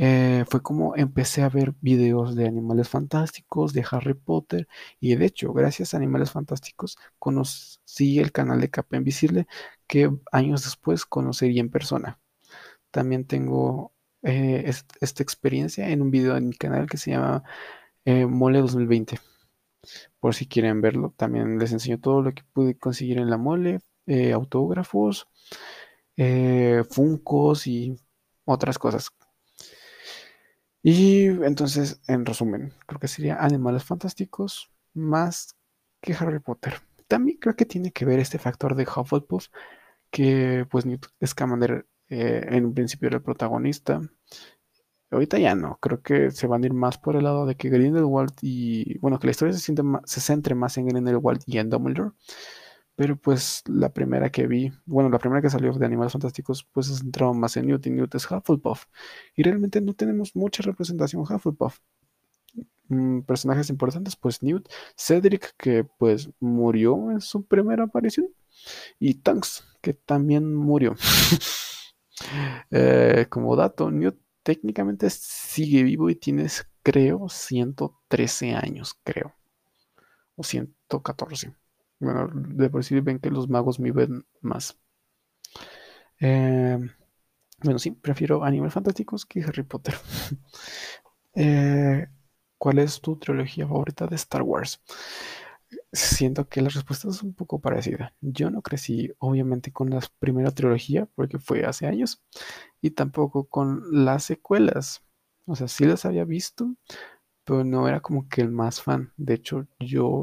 Eh, 0.00 0.44
fue 0.48 0.62
como 0.62 0.94
empecé 0.96 1.42
a 1.42 1.48
ver 1.48 1.74
videos 1.80 2.36
de 2.36 2.46
animales 2.46 2.88
fantásticos, 2.88 3.72
de 3.72 3.84
Harry 3.90 4.14
Potter, 4.14 4.68
y 5.00 5.16
de 5.16 5.26
hecho, 5.26 5.52
gracias 5.52 5.92
a 5.92 5.96
Animales 5.96 6.30
Fantásticos, 6.30 6.98
conocí 7.18 8.20
el 8.20 8.30
canal 8.32 8.60
de 8.60 8.70
Capa 8.70 8.96
Invisible 8.96 9.48
que 9.88 10.10
años 10.32 10.64
después 10.64 11.04
conocería 11.04 11.60
en 11.60 11.70
persona. 11.70 12.20
También 12.90 13.26
tengo 13.26 13.92
eh, 14.22 14.64
esta 15.00 15.22
experiencia 15.22 15.90
en 15.90 16.02
un 16.02 16.10
video 16.10 16.36
en 16.36 16.48
mi 16.48 16.56
canal 16.56 16.88
que 16.88 16.98
se 16.98 17.12
llama 17.12 17.44
eh, 18.04 18.26
Mole 18.26 18.60
2020. 18.60 19.18
Por 20.20 20.34
si 20.34 20.46
quieren 20.46 20.80
verlo, 20.80 21.14
también 21.16 21.58
les 21.58 21.72
enseño 21.72 21.98
todo 22.00 22.22
lo 22.22 22.32
que 22.34 22.42
pude 22.52 22.76
conseguir 22.78 23.18
en 23.18 23.30
la 23.30 23.38
mole, 23.38 23.80
autógrafos, 24.34 25.28
funcos 26.90 27.66
y 27.66 27.96
otras 28.44 28.78
cosas 28.78 29.10
y 30.82 31.26
entonces, 31.26 32.00
en 32.06 32.24
resumen, 32.24 32.72
creo 32.86 33.00
que 33.00 33.08
sería 33.08 33.36
Animales 33.36 33.84
Fantásticos 33.84 34.70
más 34.94 35.56
que 36.00 36.14
Harry 36.14 36.38
Potter. 36.40 36.74
También 37.08 37.38
creo 37.38 37.56
que 37.56 37.66
tiene 37.66 37.92
que 37.92 38.04
ver 38.04 38.20
este 38.20 38.38
factor 38.38 38.74
de 38.74 38.84
Hufflepuff, 38.84 39.48
que 40.10 40.66
pues 40.70 40.86
Newt 40.86 41.06
Scamander 41.24 41.86
eh, 42.08 42.46
en 42.50 42.72
principio 42.74 43.08
era 43.08 43.16
el 43.18 43.22
protagonista. 43.22 44.00
Ahorita 45.10 45.38
ya 45.38 45.54
no, 45.54 45.78
creo 45.80 46.02
que 46.02 46.30
se 46.30 46.46
van 46.46 46.62
a 46.62 46.66
ir 46.66 46.74
más 46.74 46.98
por 46.98 47.16
el 47.16 47.24
lado 47.24 47.46
de 47.46 47.56
que 47.56 47.70
Grindelwald 47.70 48.34
y, 48.42 48.98
bueno, 48.98 49.18
que 49.18 49.26
la 49.26 49.30
historia 49.30 49.54
se, 49.54 49.74
se 50.04 50.20
centre 50.20 50.54
más 50.54 50.76
en 50.76 50.86
Grindelwald 50.86 51.42
y 51.46 51.58
en 51.58 51.70
Dumbledore. 51.70 52.12
Pero 52.98 53.14
pues 53.14 53.62
la 53.68 53.90
primera 53.90 54.28
que 54.32 54.48
vi, 54.48 54.72
bueno, 54.84 55.08
la 55.08 55.20
primera 55.20 55.40
que 55.40 55.48
salió 55.48 55.72
de 55.72 55.86
Animales 55.86 56.12
Fantásticos, 56.14 56.64
pues 56.64 56.88
se 56.88 56.96
centraba 56.96 57.32
más 57.32 57.56
en 57.56 57.68
Newt 57.68 57.86
y 57.86 57.90
Newt 57.90 58.12
es 58.16 58.28
Hufflepuff. 58.28 58.86
Y 59.36 59.44
realmente 59.44 59.80
no 59.80 59.94
tenemos 59.94 60.34
mucha 60.34 60.64
representación 60.64 61.22
Hufflepuff. 61.22 61.78
Mm, 62.88 63.20
personajes 63.20 63.70
importantes, 63.70 64.16
pues 64.16 64.42
Newt, 64.42 64.68
Cedric, 64.96 65.54
que 65.56 65.84
pues 65.84 66.30
murió 66.40 67.12
en 67.12 67.20
su 67.20 67.44
primera 67.46 67.84
aparición, 67.84 68.30
y 68.98 69.14
Tanks, 69.14 69.64
que 69.80 69.94
también 69.94 70.54
murió. 70.54 70.96
Eh, 72.72 73.26
como 73.30 73.54
dato, 73.54 73.92
Newt 73.92 74.18
técnicamente 74.42 75.08
sigue 75.08 75.84
vivo 75.84 76.10
y 76.10 76.16
tienes, 76.16 76.66
creo, 76.82 77.28
113 77.28 78.54
años, 78.56 78.94
creo. 79.04 79.36
O 80.34 80.42
114. 80.42 81.54
Bueno, 82.00 82.28
de 82.34 82.70
por 82.70 82.82
sí 82.84 82.98
ven 83.00 83.20
que 83.20 83.30
los 83.30 83.48
magos 83.48 83.78
viven 83.78 84.26
más. 84.40 84.76
Em, 86.20 86.90
bueno, 87.62 87.78
sí, 87.78 87.92
prefiero 87.92 88.44
Animales 88.44 88.74
Fantásticos 88.74 89.26
que 89.26 89.42
Harry 89.44 89.62
Potter. 89.64 89.94
Eh, 91.36 92.08
¿Cuál 92.58 92.80
es 92.80 93.00
tu 93.00 93.16
trilogía 93.16 93.66
favorita 93.68 94.06
de 94.08 94.16
Star 94.16 94.42
Wars? 94.42 94.80
Siento 95.92 96.48
que 96.48 96.62
la 96.62 96.68
respuesta 96.70 97.08
es 97.08 97.22
un 97.22 97.34
poco 97.34 97.60
parecida. 97.60 98.14
Yo 98.20 98.50
no 98.50 98.62
crecí, 98.62 99.12
obviamente, 99.18 99.72
con 99.72 99.90
la 99.90 100.00
primera 100.18 100.50
trilogía, 100.50 101.06
porque 101.14 101.38
fue 101.38 101.64
hace 101.64 101.86
años, 101.86 102.22
y 102.80 102.90
tampoco 102.92 103.44
con 103.48 103.82
las 104.04 104.24
secuelas. 104.24 105.02
O 105.46 105.56
sea, 105.56 105.68
sí 105.68 105.84
las 105.84 106.04
había 106.04 106.24
visto, 106.24 106.74
pero 107.44 107.64
no 107.64 107.88
era 107.88 108.00
como 108.00 108.28
que 108.28 108.42
el 108.42 108.50
más 108.50 108.82
fan. 108.82 109.12
De 109.16 109.34
hecho, 109.34 109.66
yo 109.80 110.22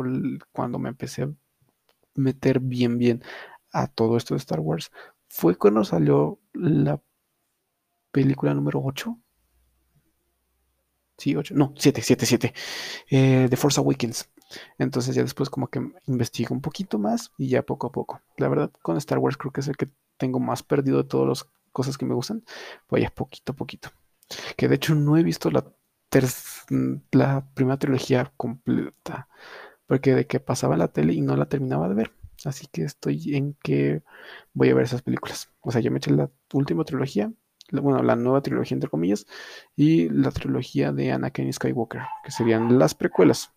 cuando 0.53 0.79
me 0.79 0.89
empecé 0.89 1.29
meter 2.15 2.59
bien, 2.59 2.97
bien 2.97 3.23
a 3.71 3.87
todo 3.87 4.17
esto 4.17 4.33
de 4.33 4.39
Star 4.39 4.59
Wars 4.59 4.91
fue 5.27 5.57
cuando 5.57 5.83
salió 5.83 6.39
la 6.53 7.01
película 8.11 8.53
número 8.53 8.81
8. 8.81 9.19
Sí, 11.17 11.35
8. 11.35 11.53
No, 11.55 11.73
7, 11.77 12.01
7, 12.01 12.25
7. 12.25 12.53
The 13.49 13.57
Force 13.57 13.79
Awakens. 13.79 14.29
Entonces 14.77 15.15
ya 15.15 15.23
después 15.23 15.49
como 15.49 15.67
que 15.67 15.81
investigo 16.07 16.53
un 16.53 16.61
poquito 16.61 16.99
más 16.99 17.31
y 17.37 17.49
ya 17.49 17.63
poco 17.63 17.87
a 17.87 17.91
poco. 17.91 18.21
La 18.37 18.47
verdad, 18.47 18.71
con 18.81 18.95
Star 18.97 19.17
Wars 19.19 19.37
creo 19.37 19.51
que 19.51 19.61
es 19.61 19.67
el 19.67 19.75
que 19.75 19.89
tengo 20.17 20.39
más 20.39 20.63
perdido 20.63 20.97
de 20.97 21.09
todas 21.09 21.27
las 21.27 21.49
cosas 21.71 21.97
que 21.97 22.05
me 22.05 22.13
gustan. 22.13 22.43
Pues 22.87 23.03
ya 23.03 23.09
poquito 23.09 23.51
a 23.51 23.55
poquito. 23.55 23.89
Que 24.55 24.67
de 24.67 24.75
hecho 24.75 24.95
no 24.95 25.17
he 25.17 25.23
visto 25.23 25.51
la, 25.51 25.65
la 27.11 27.45
primera 27.53 27.77
trilogía 27.77 28.31
completa 28.37 29.27
porque 29.87 30.15
de 30.15 30.27
que 30.27 30.39
pasaba 30.39 30.77
la 30.77 30.87
tele 30.87 31.13
y 31.13 31.21
no 31.21 31.35
la 31.35 31.47
terminaba 31.47 31.87
de 31.89 31.95
ver. 31.95 32.11
Así 32.43 32.67
que 32.71 32.83
estoy 32.83 33.35
en 33.35 33.55
que 33.63 34.03
voy 34.53 34.69
a 34.69 34.75
ver 34.75 34.85
esas 34.85 35.01
películas. 35.01 35.51
O 35.61 35.71
sea, 35.71 35.81
yo 35.81 35.91
me 35.91 35.97
eché 35.97 36.11
la 36.11 36.29
última 36.53 36.83
trilogía, 36.83 37.31
bueno, 37.71 38.03
la 38.03 38.15
nueva 38.15 38.41
trilogía 38.41 38.75
entre 38.75 38.89
comillas, 38.89 39.25
y 39.75 40.09
la 40.09 40.31
trilogía 40.31 40.91
de 40.91 41.11
Anakin 41.11 41.51
Skywalker, 41.51 42.01
que 42.23 42.31
serían 42.31 42.77
las 42.79 42.95
precuelas. 42.95 43.51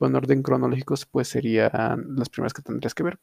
En 0.00 0.16
orden 0.16 0.42
cronológico, 0.42 0.96
pues 1.12 1.28
serían 1.28 1.70
las 2.16 2.28
primeras 2.28 2.52
que 2.52 2.62
tendrías 2.62 2.92
que 2.94 3.04
ver. 3.04 3.20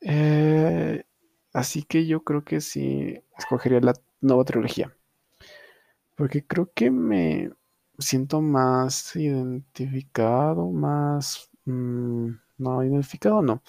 Eh, 0.00 1.04
así 1.52 1.82
que 1.84 2.06
yo 2.06 2.24
creo 2.24 2.44
que 2.44 2.60
sí 2.60 3.22
escogería 3.36 3.80
la 3.80 3.94
nueva 4.20 4.44
trilogía. 4.44 4.92
Porque 6.16 6.44
creo 6.44 6.72
que 6.74 6.90
me, 6.90 7.50
siento 7.98 8.40
más 8.40 9.14
identificado, 9.16 10.70
más... 10.70 11.50
Mm, 11.64 12.30
no, 12.58 12.84
identificado 12.84 13.42
no. 13.42 13.62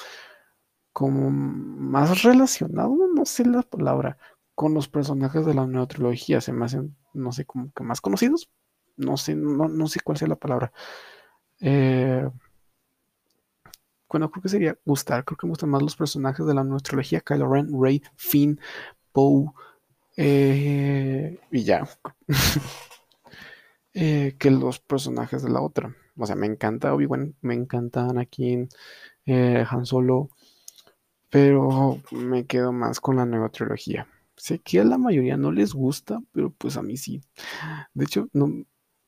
Como 0.93 1.29
más 1.29 2.24
relacionado, 2.24 2.95
no 3.15 3.25
sé 3.25 3.45
la 3.45 3.62
palabra, 3.62 4.17
con 4.55 4.74
los 4.74 4.88
personajes 4.89 5.45
de 5.45 5.53
la 5.53 5.67
nueva 5.67 5.88
trilogía. 5.88 6.41
Se 6.41 6.53
me 6.53 6.65
hacen, 6.65 6.95
no 7.13 7.31
sé, 7.31 7.45
como 7.45 7.71
que 7.74 7.83
más 7.83 8.01
conocidos. 8.01 8.50
No 8.98 9.17
sé, 9.17 9.36
no, 9.36 9.88
sé 9.88 10.01
cuál 10.01 10.17
sea 10.17 10.27
la 10.27 10.36
palabra. 10.36 10.74
Eh, 11.62 12.29
bueno, 14.09 14.31
creo 14.31 14.43
que 14.43 14.50
sería 14.50 14.77
gustar. 14.86 15.24
Creo 15.24 15.38
que 15.38 15.48
me 15.48 15.51
gustan 15.51 15.69
más 15.69 15.81
los 15.81 15.95
personajes 15.95 16.45
de 16.45 16.53
la 16.53 16.63
nueva 16.63 16.79
trilogía. 16.79 17.21
Kylo 17.21 17.48
Ren, 17.51 17.69
Rey, 17.81 18.01
Finn, 18.15 18.59
Poe. 19.13 19.51
Eh, 20.17 21.39
y 21.51 21.63
ya. 21.63 21.88
Eh, 23.93 24.36
que 24.39 24.51
los 24.51 24.79
personajes 24.79 25.43
de 25.43 25.50
la 25.50 25.62
otra. 25.62 25.96
O 26.17 26.25
sea, 26.25 26.36
me 26.36 26.48
encanta 26.48 26.93
Obi-Wan, 26.93 27.36
me 27.41 27.53
encanta 27.55 28.05
Anakin, 28.08 28.69
eh, 29.25 29.65
Han 29.69 29.86
Solo, 29.86 30.29
pero 31.29 32.01
me 32.12 32.46
quedo 32.46 32.72
más 32.74 33.00
con 33.00 33.17
la 33.17 33.25
nueva 33.25 33.50
trilogía. 33.50 34.08
Sé 34.36 34.60
que 34.60 34.79
a 34.79 34.84
la 34.86 34.98
mayoría 34.98 35.38
no 35.38 35.51
les 35.51 35.74
gusta, 35.74 36.22
pero 36.31 36.51
pues 36.51 36.77
a 36.77 36.81
mí 36.84 36.98
sí. 36.98 37.22
De 37.93 38.05
hecho, 38.05 38.29
no 38.34 38.48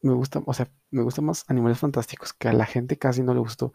me 0.02 0.14
gusta, 0.14 0.42
o 0.46 0.54
sea, 0.54 0.72
me 0.92 1.04
gusta 1.04 1.22
más 1.22 1.46
Animales 1.48 1.80
Fantásticos, 1.80 2.34
que 2.34 2.48
a 2.50 2.54
la 2.54 2.66
gente 2.66 2.98
casi 2.98 3.24
no 3.24 3.34
le 3.34 3.40
gustó. 3.42 3.74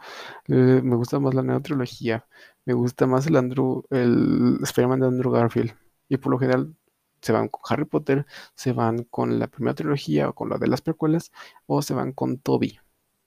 me 0.49 0.97
gusta 0.97 1.21
más 1.21 1.35
la 1.35 1.43
nueva 1.43 1.63
trilogía, 1.63 2.27
me 2.65 2.75
gusta 2.75 3.07
más 3.07 3.27
el 3.27 3.37
Andrew, 3.37 3.85
el 3.91 4.59
Spider-Man 4.63 5.01
de 5.01 5.07
Andrew 5.09 5.33
Garfield. 5.33 5.75
Y 6.09 6.19
por 6.19 6.33
lo 6.33 6.39
general 6.39 6.77
se 7.21 7.33
van 7.33 7.49
con 7.49 7.61
Harry 7.69 7.85
Potter, 7.85 8.27
se 8.55 8.73
van 8.73 9.05
con 9.05 9.39
la 9.39 9.49
primera 9.49 9.75
trilogía 9.75 10.29
o 10.29 10.35
con 10.35 10.49
la 10.49 10.59
de 10.59 10.69
las 10.69 10.83
precuelas, 10.83 11.33
o 11.67 11.83
se 11.83 11.95
van 11.95 12.13
con 12.13 12.39
Toby 12.39 12.79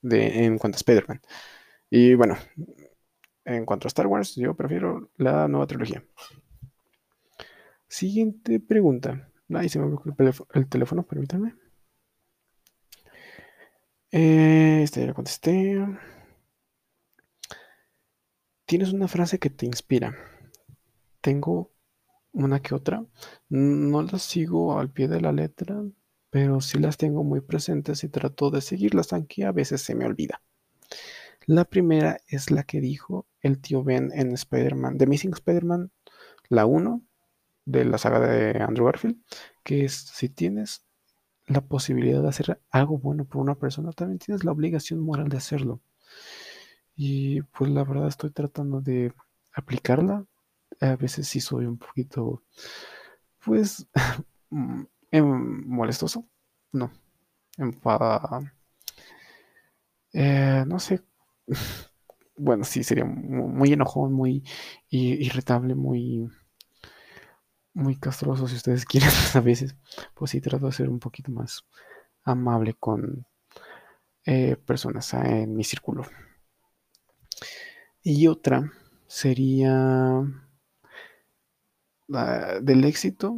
de, 0.01 0.45
en 0.45 0.57
cuanto 0.57 0.77
a 0.77 0.79
Spider-Man. 0.79 1.21
Y 1.89 2.13
bueno, 2.15 2.37
en 3.45 3.65
cuanto 3.65 3.87
a 3.87 3.89
Star 3.89 4.07
Wars, 4.07 4.35
yo 4.35 4.55
prefiero 4.55 5.11
la 5.17 5.47
nueva 5.47 5.67
trilogía. 5.67 6.03
Siguiente 7.87 8.59
pregunta. 8.59 9.29
Ahí 9.53 9.67
se 9.69 9.79
me 9.79 9.87
bloqueó 9.87 10.13
el, 10.53 10.67
teléfono, 10.69 11.03
permítanme. 11.03 11.55
Eh, 14.11 14.81
este 14.83 15.01
ya 15.01 15.07
lo 15.07 15.13
contesté. 15.15 15.83
¿Tienes 18.65 18.93
una 18.93 19.07
frase 19.07 19.39
que 19.39 19.49
te 19.49 19.65
inspira? 19.65 20.15
Tengo 21.21 21.71
una 22.33 22.61
que 22.61 22.75
otra. 22.75 23.03
No 23.49 24.01
las 24.03 24.23
sigo 24.23 24.79
al 24.79 24.89
pie 24.91 25.07
de 25.07 25.21
la 25.21 25.31
letra, 25.31 25.83
pero 26.29 26.61
sí 26.61 26.79
las 26.79 26.97
tengo 26.97 27.23
muy 27.23 27.41
presentes 27.41 28.03
y 28.03 28.09
trato 28.09 28.51
de 28.51 28.61
seguirlas, 28.61 29.13
aunque 29.13 29.45
a 29.45 29.51
veces 29.51 29.81
se 29.81 29.95
me 29.95 30.05
olvida. 30.05 30.41
La 31.45 31.65
primera 31.65 32.19
es 32.27 32.51
la 32.51 32.63
que 32.63 32.81
dijo 32.81 33.25
el 33.41 33.59
tío 33.59 33.83
Ben 33.83 34.11
en 34.13 34.33
Spider-Man, 34.33 34.97
The 34.97 35.07
Missing 35.07 35.33
Spider-Man, 35.33 35.91
la 36.49 36.65
1 36.65 37.01
de 37.65 37.85
la 37.85 37.97
saga 37.97 38.19
de 38.19 38.61
Andrew 38.61 38.85
Garfield, 38.85 39.17
que 39.63 39.85
es 39.85 39.93
si 39.93 40.29
tienes 40.29 40.85
la 41.47 41.61
posibilidad 41.61 42.21
de 42.21 42.29
hacer 42.29 42.61
algo 42.69 42.97
bueno 42.99 43.25
por 43.25 43.41
una 43.41 43.55
persona, 43.55 43.91
también 43.91 44.19
tienes 44.19 44.43
la 44.43 44.51
obligación 44.51 44.99
moral 44.99 45.29
de 45.29 45.37
hacerlo. 45.37 45.81
Y 46.95 47.41
pues 47.41 47.71
la 47.71 47.83
verdad 47.83 48.07
estoy 48.07 48.31
tratando 48.31 48.81
de 48.81 49.13
aplicarla. 49.53 50.25
A 50.81 50.95
veces 50.95 51.27
sí 51.27 51.39
soy 51.41 51.65
un 51.65 51.77
poquito, 51.77 52.43
pues, 53.45 53.87
mm, 54.51 54.83
em, 55.11 55.67
molestoso. 55.67 56.25
No, 56.73 56.91
enfada. 57.57 58.53
Eh, 60.13 60.63
no 60.67 60.79
sé. 60.79 61.01
Bueno, 62.41 62.63
sí, 62.63 62.85
sería 62.85 63.03
muy 63.03 63.73
enojón, 63.73 64.13
muy 64.13 64.43
irritable, 64.89 65.75
muy 65.75 66.29
muy 67.73 67.95
castroso 67.95 68.47
si 68.47 68.55
ustedes 68.55 68.85
quieren 68.91 69.09
a 69.33 69.39
veces. 69.39 69.75
Pues 70.15 70.31
sí, 70.31 70.41
trato 70.41 70.67
de 70.67 70.71
ser 70.71 70.89
un 70.89 70.99
poquito 70.99 71.31
más 71.31 71.65
amable 72.23 72.73
con 72.75 73.25
eh, 74.25 74.55
personas 74.57 75.13
en 75.13 75.55
mi 75.55 75.63
círculo. 75.63 76.03
Y 78.03 78.27
otra 78.27 78.71
sería 79.07 80.21
del 82.09 82.83
éxito. 82.85 83.37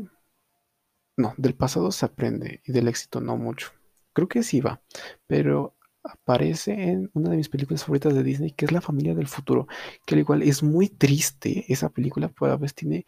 No, 1.18 1.34
del 1.38 1.56
pasado 1.56 1.92
se 1.92 2.06
aprende 2.06 2.62
y 2.66 2.72
del 2.72 2.88
éxito 2.88 3.22
no 3.22 3.38
mucho. 3.38 3.72
Creo 4.14 4.28
que 4.28 4.44
sí 4.44 4.60
va, 4.62 4.82
pero 5.28 5.76
aparece 6.04 6.74
en 6.74 7.10
una 7.14 7.30
de 7.32 7.38
mis 7.38 7.50
películas 7.50 7.84
favoritas 7.84 8.14
de 8.16 8.24
Disney, 8.24 8.52
que 8.52 8.66
es 8.66 8.72
La 8.72 8.82
familia 8.82 9.14
del 9.16 9.28
futuro, 9.28 9.68
que 10.06 10.16
al 10.16 10.20
igual 10.22 10.42
es 10.44 10.64
muy 10.64 10.90
triste 10.90 11.66
esa 11.72 11.90
película, 11.90 12.30
pero 12.30 12.54
a 12.54 12.58
veces 12.58 12.76
tiene 12.76 13.06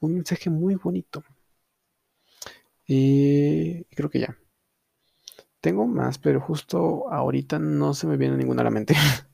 un 0.00 0.14
mensaje 0.14 0.50
muy 0.50 0.76
bonito. 0.76 1.24
Y 2.86 3.84
creo 3.96 4.10
que 4.10 4.20
ya. 4.20 4.36
Tengo 5.62 5.86
más, 5.86 6.18
pero 6.18 6.40
justo 6.42 7.10
ahorita 7.10 7.58
no 7.58 7.94
se 7.94 8.06
me 8.06 8.16
viene 8.18 8.36
ninguna 8.36 8.60
a 8.62 8.64
la 8.64 8.70
mente. 8.70 8.94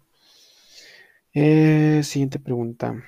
Eh, 1.35 2.03
siguiente 2.05 2.39
pregunta. 2.39 3.03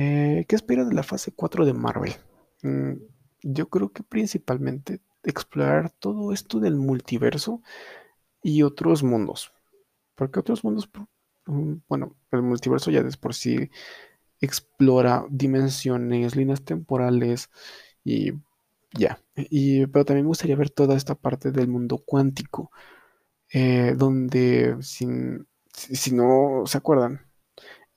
Eh, 0.00 0.44
¿Qué 0.46 0.54
espera 0.54 0.84
de 0.84 0.94
la 0.94 1.02
fase 1.02 1.32
4 1.32 1.66
de 1.66 1.74
Marvel? 1.74 2.14
Mm, 2.62 2.92
yo 3.42 3.68
creo 3.68 3.90
que 3.92 4.04
principalmente 4.04 5.00
explorar 5.24 5.90
todo 5.90 6.32
esto 6.32 6.60
del 6.60 6.76
multiverso 6.76 7.62
y 8.42 8.62
otros 8.62 9.02
mundos. 9.02 9.52
Porque 10.14 10.38
otros 10.40 10.62
mundos, 10.62 10.88
mm, 11.46 11.74
bueno, 11.88 12.16
el 12.30 12.42
multiverso 12.42 12.92
ya 12.92 13.02
de 13.02 13.16
por 13.16 13.34
sí 13.34 13.70
explora 14.40 15.26
dimensiones, 15.30 16.36
líneas 16.36 16.64
temporales 16.64 17.50
y 18.04 18.32
ya. 18.92 19.20
Y, 19.36 19.86
pero 19.88 20.04
también 20.04 20.26
me 20.26 20.28
gustaría 20.28 20.56
ver 20.56 20.70
toda 20.70 20.96
esta 20.96 21.16
parte 21.16 21.50
del 21.52 21.68
mundo 21.68 21.98
cuántico, 22.06 22.70
eh, 23.52 23.94
donde 23.96 24.76
sin, 24.82 25.48
si, 25.72 26.14
no 26.14 26.64
se 26.66 26.78
acuerdan, 26.78 27.27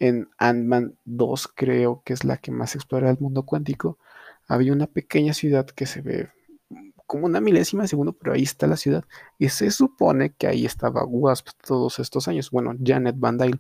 en 0.02 0.30
Ant-Man 0.40 0.98
2 1.06 1.48
creo 1.56 2.02
que 2.04 2.14
es 2.14 2.24
la 2.26 2.38
que 2.38 2.52
más 2.52 2.76
explora 2.76 3.12
el 3.12 3.20
mundo 3.20 3.44
cuántico, 3.44 4.00
había 4.48 4.74
una 4.74 4.88
pequeña 4.88 5.34
ciudad 5.34 5.68
que 5.68 5.86
se 5.86 6.02
ve 6.02 6.30
como 7.06 7.28
una 7.28 7.40
milésima 7.40 7.84
de 7.84 7.90
segundo, 7.90 8.14
pero 8.14 8.34
ahí 8.34 8.42
está 8.42 8.66
la 8.66 8.78
ciudad. 8.78 9.06
Y 9.38 9.50
se 9.50 9.70
supone 9.70 10.34
que 10.34 10.48
ahí 10.48 10.66
estaba 10.66 11.06
Wasp 11.06 11.50
todos 11.68 12.00
estos 12.00 12.28
años. 12.28 12.50
Bueno, 12.50 12.74
Janet 12.84 13.16
Van 13.20 13.38
Dyne. 13.38 13.60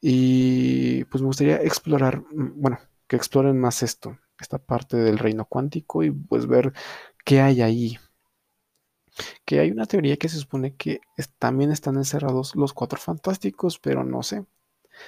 Y 0.00 1.04
pues 1.04 1.22
me 1.22 1.28
gustaría 1.28 1.56
explorar, 1.62 2.22
mm, 2.32 2.60
bueno, 2.60 2.78
que 3.06 3.16
exploren 3.16 3.58
más 3.60 3.82
esto, 3.84 4.18
esta 4.40 4.58
parte 4.58 4.96
del 4.96 5.18
reino 5.18 5.44
cuántico 5.44 6.02
y 6.02 6.10
pues 6.10 6.46
ver 6.46 6.72
qué 7.24 7.40
hay 7.40 7.62
ahí. 7.62 7.98
Que 9.44 9.60
hay 9.60 9.70
una 9.70 9.86
teoría 9.86 10.16
que 10.16 10.28
se 10.28 10.38
supone 10.38 10.74
que 10.76 11.00
también 11.38 11.70
están 11.70 11.96
encerrados 11.96 12.56
los 12.56 12.72
cuatro 12.72 12.98
fantásticos, 12.98 13.78
pero 13.78 14.04
no 14.04 14.22
sé. 14.22 14.44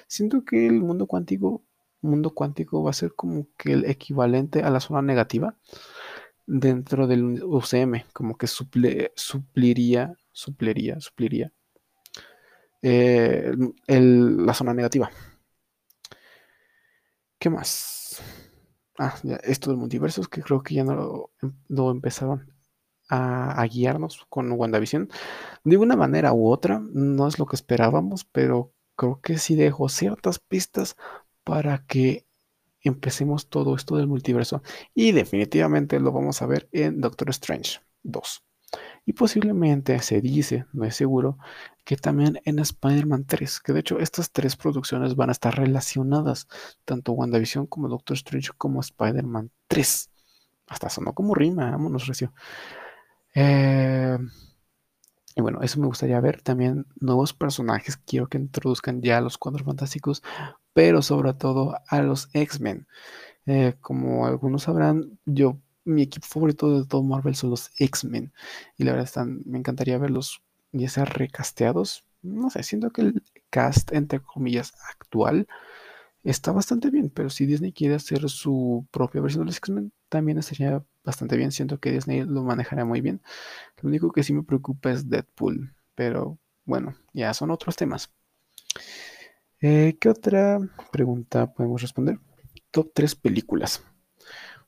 Siento 0.07 0.45
que 0.45 0.67
el 0.67 0.81
mundo 0.81 1.07
cuántico, 1.07 1.65
mundo 2.01 2.31
cuántico 2.31 2.83
va 2.83 2.91
a 2.91 2.95
ser 2.95 3.15
como 3.15 3.47
que 3.57 3.73
el 3.73 3.85
equivalente 3.87 4.63
a 4.63 4.71
la 4.71 4.81
zona 4.81 5.03
negativa 5.03 5.57
dentro 6.47 7.07
del 7.07 7.43
UCM, 7.43 8.05
como 8.13 8.37
que 8.37 8.47
suple, 8.47 9.13
supliría, 9.17 10.15
supliría, 10.33 11.01
supliría 11.01 11.53
eh, 12.83 13.53
la 13.87 14.55
zona 14.55 14.75
negativa. 14.75 15.11
¿Qué 17.39 17.51
más? 17.51 18.23
Ah, 18.99 19.15
esto 19.45 19.71
del 19.71 19.79
multiverso, 19.79 20.23
que 20.25 20.43
creo 20.43 20.63
que 20.63 20.75
ya 20.75 20.85
no 20.85 21.31
lo, 21.69 21.91
empezaron 21.91 22.55
a, 23.09 23.65
guiarnos 23.67 24.27
con 24.29 24.53
WandaVision. 24.53 25.09
De 25.65 25.77
una 25.77 25.97
manera 25.97 26.33
u 26.33 26.49
otra, 26.51 26.81
no 26.93 27.27
es 27.29 27.39
lo 27.39 27.47
que 27.47 27.57
esperábamos, 27.57 28.25
pero 28.25 28.73
creo 28.97 29.21
que 29.21 29.39
sí 29.39 29.55
dejó 29.55 29.89
ciertas 29.89 30.39
pistas 30.39 30.97
para 31.45 31.85
que 31.87 32.27
empecemos 32.83 33.49
todo 33.49 33.75
esto 33.75 33.97
del 33.97 34.07
multiverso. 34.07 34.63
Y 34.95 35.13
definitivamente 35.13 36.01
lo 36.01 36.13
vamos 36.13 36.43
a 36.43 36.47
ver 36.47 36.69
en 36.73 37.01
Doctor 37.01 37.31
Strange 37.31 37.81
2. 38.03 38.43
Y 39.05 39.13
posiblemente 39.13 39.99
se 40.01 40.21
dice, 40.21 40.67
no 40.73 40.85
es 40.85 40.97
seguro, 40.97 41.39
que 41.85 41.97
también 41.97 42.41
en 42.45 42.59
Spider-Man 42.59 43.25
3, 43.27 43.61
que 43.61 43.73
de 43.73 43.81
hecho 43.81 43.99
estas 43.99 44.31
tres 44.31 44.57
producciones 44.57 45.17
van 45.17 45.29
a 45.29 45.33
estar 45.33 45.55
relacionadas, 45.57 46.47
tanto 46.85 47.13
WandaVision 47.13 47.67
como 47.67 47.89
Doctor 47.89 48.15
Strange 48.17 48.51
como 48.57 48.81
Spider-Man 48.81 49.51
3. 49.67 50.11
Hasta 50.69 50.89
sonó 50.89 51.13
como 51.13 51.35
rima, 51.35 51.71
vámonos 51.71 52.07
recio. 52.07 52.33
Eh, 53.35 54.17
y 55.35 55.41
bueno, 55.41 55.61
eso 55.63 55.81
me 55.81 55.87
gustaría 55.87 56.21
ver. 56.21 56.43
También 56.43 56.87
nuevos 57.01 57.33
personajes. 57.33 57.97
Quiero 57.97 58.29
que 58.29 58.39
introduzcan 58.39 59.01
ya 59.03 59.19
a 59.19 59.21
los 59.21 59.39
cuadros 59.39 59.65
fantásticos, 59.65 60.23
pero 60.73 61.03
sobre 61.03 61.35
todo 61.35 61.77
a 61.89 62.03
los 62.03 62.29
X-Men. 62.33 62.87
Eh, 63.47 63.75
como 63.81 64.27
algunos 64.27 64.65
sabrán, 64.65 65.19
yo 65.25 65.59
mi 65.85 66.03
equipo 66.03 66.27
favorito 66.27 66.81
de 66.81 66.87
todo 66.87 67.03
Marvel 67.03 67.35
son 67.35 67.51
los 67.51 67.71
X-Men. 67.79 68.33
Y 68.77 68.85
la 68.85 68.93
verdad 68.93 69.07
están, 69.07 69.43
me 69.47 69.59
encantaría 69.59 69.99
verlos 69.99 70.43
ya 70.73 70.89
sea 70.89 71.05
recasteados. 71.05 72.05
No 72.23 72.51
sé, 72.51 72.63
siento 72.63 72.91
que 72.91 73.03
el 73.03 73.23
cast, 73.51 73.93
entre 73.93 74.21
comillas, 74.21 74.75
actual 74.91 75.47
está 76.25 76.53
bastante 76.53 76.91
bien. 76.91 77.11
Pero 77.11 77.31
si 77.31 77.47
Disney 77.47 77.73
quiere 77.73 77.97
hacer 77.97 78.29
su 78.31 78.87
propia 78.91 79.21
versión 79.21 79.43
de 79.43 79.47
los 79.47 79.59
X-Men, 79.59 79.93
también 80.13 80.39
estaría 80.39 80.85
bastante 81.03 81.37
bien. 81.39 81.53
Siento 81.53 81.81
que 81.81 81.91
Disney 81.91 82.23
lo 82.25 82.43
manejará 82.43 82.85
muy 82.85 83.01
bien. 83.01 83.23
Lo 83.81 83.89
único 83.89 84.13
que 84.13 84.23
sí 84.23 84.35
me 84.35 84.43
preocupa 84.43 84.93
es 84.93 85.09
Deadpool. 85.09 85.75
Pero 85.95 86.39
bueno, 86.67 86.95
ya 87.15 87.33
son 87.33 87.51
otros 87.51 87.77
temas. 87.77 88.13
Eh, 89.61 89.97
¿Qué 89.99 90.11
otra 90.11 90.59
pregunta 90.93 91.53
podemos 91.53 91.81
responder? 91.81 92.19
Top 92.71 92.91
3 92.95 93.15
películas. 93.15 93.83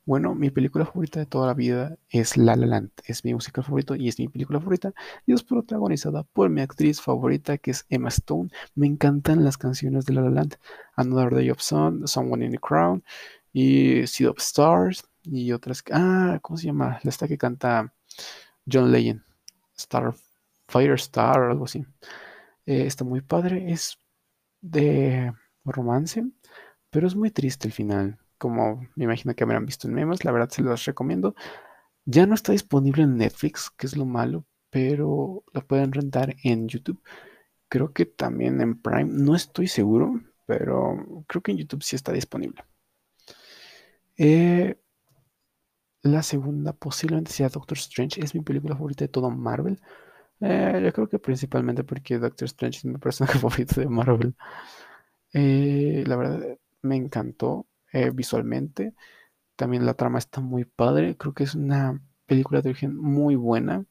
Bueno, 0.06 0.34
mi 0.34 0.50
película 0.50 0.86
favorita 0.86 1.20
de 1.20 1.26
toda 1.26 1.46
la 1.46 1.54
vida 1.54 1.98
es 2.08 2.38
La 2.38 2.56
La 2.56 2.66
Land. 2.66 2.90
Es 3.04 3.24
mi 3.24 3.34
música 3.34 3.62
favorita 3.62 3.96
y 3.96 4.08
es 4.08 4.18
mi 4.18 4.28
película 4.28 4.60
favorita. 4.60 4.94
Y 5.26 5.34
es 5.34 5.42
protagonizada 5.42 6.24
por 6.24 6.48
mi 6.48 6.62
actriz 6.62 7.02
favorita 7.02 7.58
que 7.58 7.70
es 7.72 7.84
Emma 7.90 8.08
Stone. 8.08 8.48
Me 8.74 8.86
encantan 8.86 9.44
las 9.44 9.58
canciones 9.58 10.06
de 10.06 10.14
La 10.14 10.22
La 10.22 10.30
Land. 10.30 10.56
Another 10.96 11.34
Day 11.34 11.50
of 11.50 11.60
Sun, 11.60 12.08
Someone 12.08 12.44
in 12.44 12.52
the 12.52 12.58
Crown 12.58 13.04
y 13.52 14.06
Seed 14.06 14.28
of 14.28 14.38
Stars 14.38 15.04
y 15.24 15.52
otras. 15.52 15.82
Ah, 15.92 16.38
¿cómo 16.42 16.56
se 16.56 16.66
llama? 16.66 17.00
La 17.02 17.10
esta 17.10 17.28
que 17.28 17.38
canta 17.38 17.92
John 18.70 18.92
Legend. 18.92 19.22
Star, 19.76 20.14
Fire 20.68 20.94
Star 20.94 21.40
o 21.40 21.50
algo 21.50 21.64
así. 21.64 21.84
Eh, 22.66 22.86
está 22.86 23.04
muy 23.04 23.20
padre. 23.20 23.72
Es 23.72 23.98
de 24.60 25.32
romance, 25.64 26.24
pero 26.90 27.06
es 27.06 27.16
muy 27.16 27.30
triste 27.30 27.68
el 27.68 27.72
final 27.72 28.18
como 28.44 28.86
me 28.94 29.04
imagino 29.04 29.34
que 29.34 29.42
habrán 29.44 29.64
visto 29.64 29.88
en 29.88 29.94
memes, 29.94 30.22
la 30.22 30.30
verdad 30.30 30.50
se 30.50 30.60
los 30.60 30.84
recomiendo. 30.84 31.34
Ya 32.04 32.26
no 32.26 32.34
está 32.34 32.52
disponible 32.52 33.02
en 33.04 33.16
Netflix, 33.16 33.70
que 33.70 33.86
es 33.86 33.96
lo 33.96 34.04
malo, 34.04 34.44
pero 34.68 35.44
lo 35.52 35.66
pueden 35.66 35.92
rentar 35.92 36.36
en 36.42 36.68
YouTube. 36.68 37.02
Creo 37.68 37.94
que 37.94 38.04
también 38.06 38.60
en 38.60 38.80
Prime, 38.80 39.06
no 39.06 39.34
estoy 39.34 39.68
seguro, 39.68 40.20
pero 40.46 41.24
creo 41.26 41.42
que 41.42 41.52
en 41.52 41.58
YouTube 41.58 41.82
sí 41.82 41.96
está 41.96 42.12
disponible. 42.12 42.64
Eh, 44.18 44.76
la 46.04 46.22
segunda 46.22 46.72
posiblemente 46.72 47.32
sea 47.32 47.48
Doctor 47.48 47.78
Strange. 47.78 48.22
Es 48.22 48.34
mi 48.34 48.42
película 48.42 48.76
favorita 48.76 49.04
de 49.04 49.08
todo 49.08 49.30
Marvel. 49.30 49.80
Eh, 50.40 50.80
yo 50.84 50.92
creo 50.92 51.08
que 51.08 51.18
principalmente 51.18 51.84
porque 51.84 52.18
Doctor 52.18 52.46
Strange 52.46 52.78
es 52.78 52.84
mi 52.84 52.98
personaje 52.98 53.38
favorito 53.40 53.80
de 53.80 53.88
Marvel. 53.88 54.34
Eh, 55.32 56.04
la 56.06 56.16
verdad, 56.16 56.58
me 56.82 56.96
encantó 56.96 57.66
visualmente. 58.12 58.94
También 59.56 59.86
la 59.86 59.94
trama 59.94 60.18
está 60.18 60.40
muy 60.40 60.64
padre. 60.64 61.16
Creo 61.16 61.32
que 61.34 61.44
es 61.44 61.54
una 61.54 62.00
película 62.26 62.60
de 62.60 62.70
origen 62.70 62.96
muy 62.96 63.36
buena. 63.36 63.84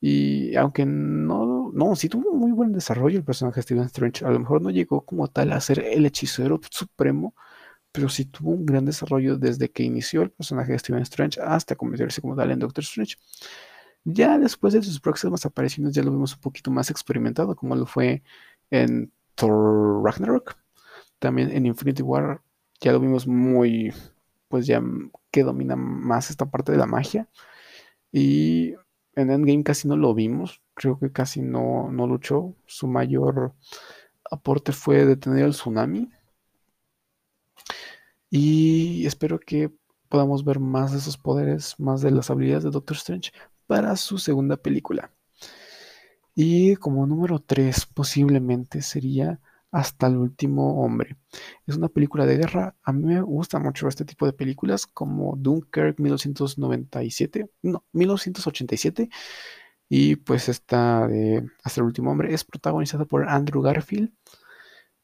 Y 0.00 0.54
aunque 0.56 0.84
no, 0.86 1.72
no, 1.72 1.96
sí 1.96 2.08
tuvo 2.08 2.34
muy 2.34 2.52
buen 2.52 2.72
desarrollo 2.72 3.18
el 3.18 3.24
personaje 3.24 3.56
de 3.56 3.62
Steven 3.62 3.84
Strange. 3.84 4.24
A 4.24 4.30
lo 4.30 4.38
mejor 4.38 4.62
no 4.62 4.70
llegó 4.70 5.04
como 5.04 5.28
tal 5.28 5.52
a 5.52 5.60
ser 5.60 5.80
el 5.80 6.06
hechicero 6.06 6.60
supremo, 6.70 7.34
pero 7.96 8.10
sí 8.10 8.26
tuvo 8.26 8.50
un 8.50 8.66
gran 8.66 8.84
desarrollo 8.84 9.38
desde 9.38 9.70
que 9.70 9.82
inició 9.82 10.20
el 10.20 10.30
personaje 10.30 10.72
de 10.72 10.78
Steven 10.78 11.00
Strange 11.00 11.40
hasta 11.40 11.76
convertirse 11.76 12.20
como 12.20 12.36
tal 12.36 12.50
en 12.50 12.58
Doctor 12.58 12.84
Strange. 12.84 13.16
Ya 14.04 14.38
después 14.38 14.74
de 14.74 14.82
sus 14.82 15.00
próximas 15.00 15.46
apariciones 15.46 15.94
ya 15.94 16.02
lo 16.02 16.10
vimos 16.10 16.34
un 16.34 16.40
poquito 16.40 16.70
más 16.70 16.90
experimentado, 16.90 17.56
como 17.56 17.74
lo 17.74 17.86
fue 17.86 18.22
en 18.70 19.10
Thor 19.34 20.04
Ragnarok. 20.04 20.58
También 21.18 21.50
en 21.50 21.64
Infinity 21.64 22.02
War 22.02 22.42
ya 22.82 22.92
lo 22.92 23.00
vimos 23.00 23.26
muy, 23.26 23.94
pues 24.48 24.66
ya 24.66 24.82
que 25.30 25.42
domina 25.42 25.74
más 25.74 26.28
esta 26.28 26.44
parte 26.44 26.72
de 26.72 26.78
la 26.78 26.86
magia. 26.86 27.30
Y 28.12 28.74
en 29.14 29.30
Endgame 29.30 29.64
casi 29.64 29.88
no 29.88 29.96
lo 29.96 30.12
vimos, 30.12 30.60
creo 30.74 30.98
que 30.98 31.10
casi 31.12 31.40
no, 31.40 31.90
no 31.90 32.06
luchó. 32.06 32.54
Su 32.66 32.88
mayor 32.88 33.54
aporte 34.30 34.72
fue 34.72 35.06
detener 35.06 35.46
el 35.46 35.52
tsunami. 35.52 36.10
Y 38.30 39.06
espero 39.06 39.38
que 39.38 39.70
podamos 40.08 40.44
ver 40.44 40.60
más 40.60 40.92
de 40.92 40.98
esos 40.98 41.18
poderes, 41.18 41.78
más 41.78 42.00
de 42.02 42.10
las 42.10 42.30
habilidades 42.30 42.64
de 42.64 42.70
Doctor 42.70 42.96
Strange 42.96 43.32
para 43.66 43.96
su 43.96 44.18
segunda 44.18 44.56
película. 44.56 45.12
Y 46.34 46.76
como 46.76 47.06
número 47.06 47.38
3 47.40 47.86
posiblemente 47.86 48.82
sería 48.82 49.40
hasta 49.70 50.06
el 50.06 50.16
último 50.16 50.82
hombre. 50.82 51.16
Es 51.66 51.76
una 51.76 51.88
película 51.88 52.26
de 52.26 52.36
guerra. 52.36 52.76
A 52.82 52.92
mí 52.92 53.04
me 53.04 53.20
gusta 53.20 53.58
mucho 53.58 53.88
este 53.88 54.04
tipo 54.04 54.26
de 54.26 54.32
películas 54.32 54.86
como 54.86 55.36
Dunkirk 55.36 55.98
1997, 55.98 57.50
no, 57.62 57.84
1987. 57.92 59.08
Y 59.88 60.16
pues 60.16 60.48
esta 60.48 61.06
de 61.06 61.48
Hasta 61.62 61.80
el 61.80 61.86
último 61.86 62.10
hombre 62.10 62.34
es 62.34 62.44
protagonizada 62.44 63.04
por 63.04 63.28
Andrew 63.28 63.62
Garfield. 63.62 64.12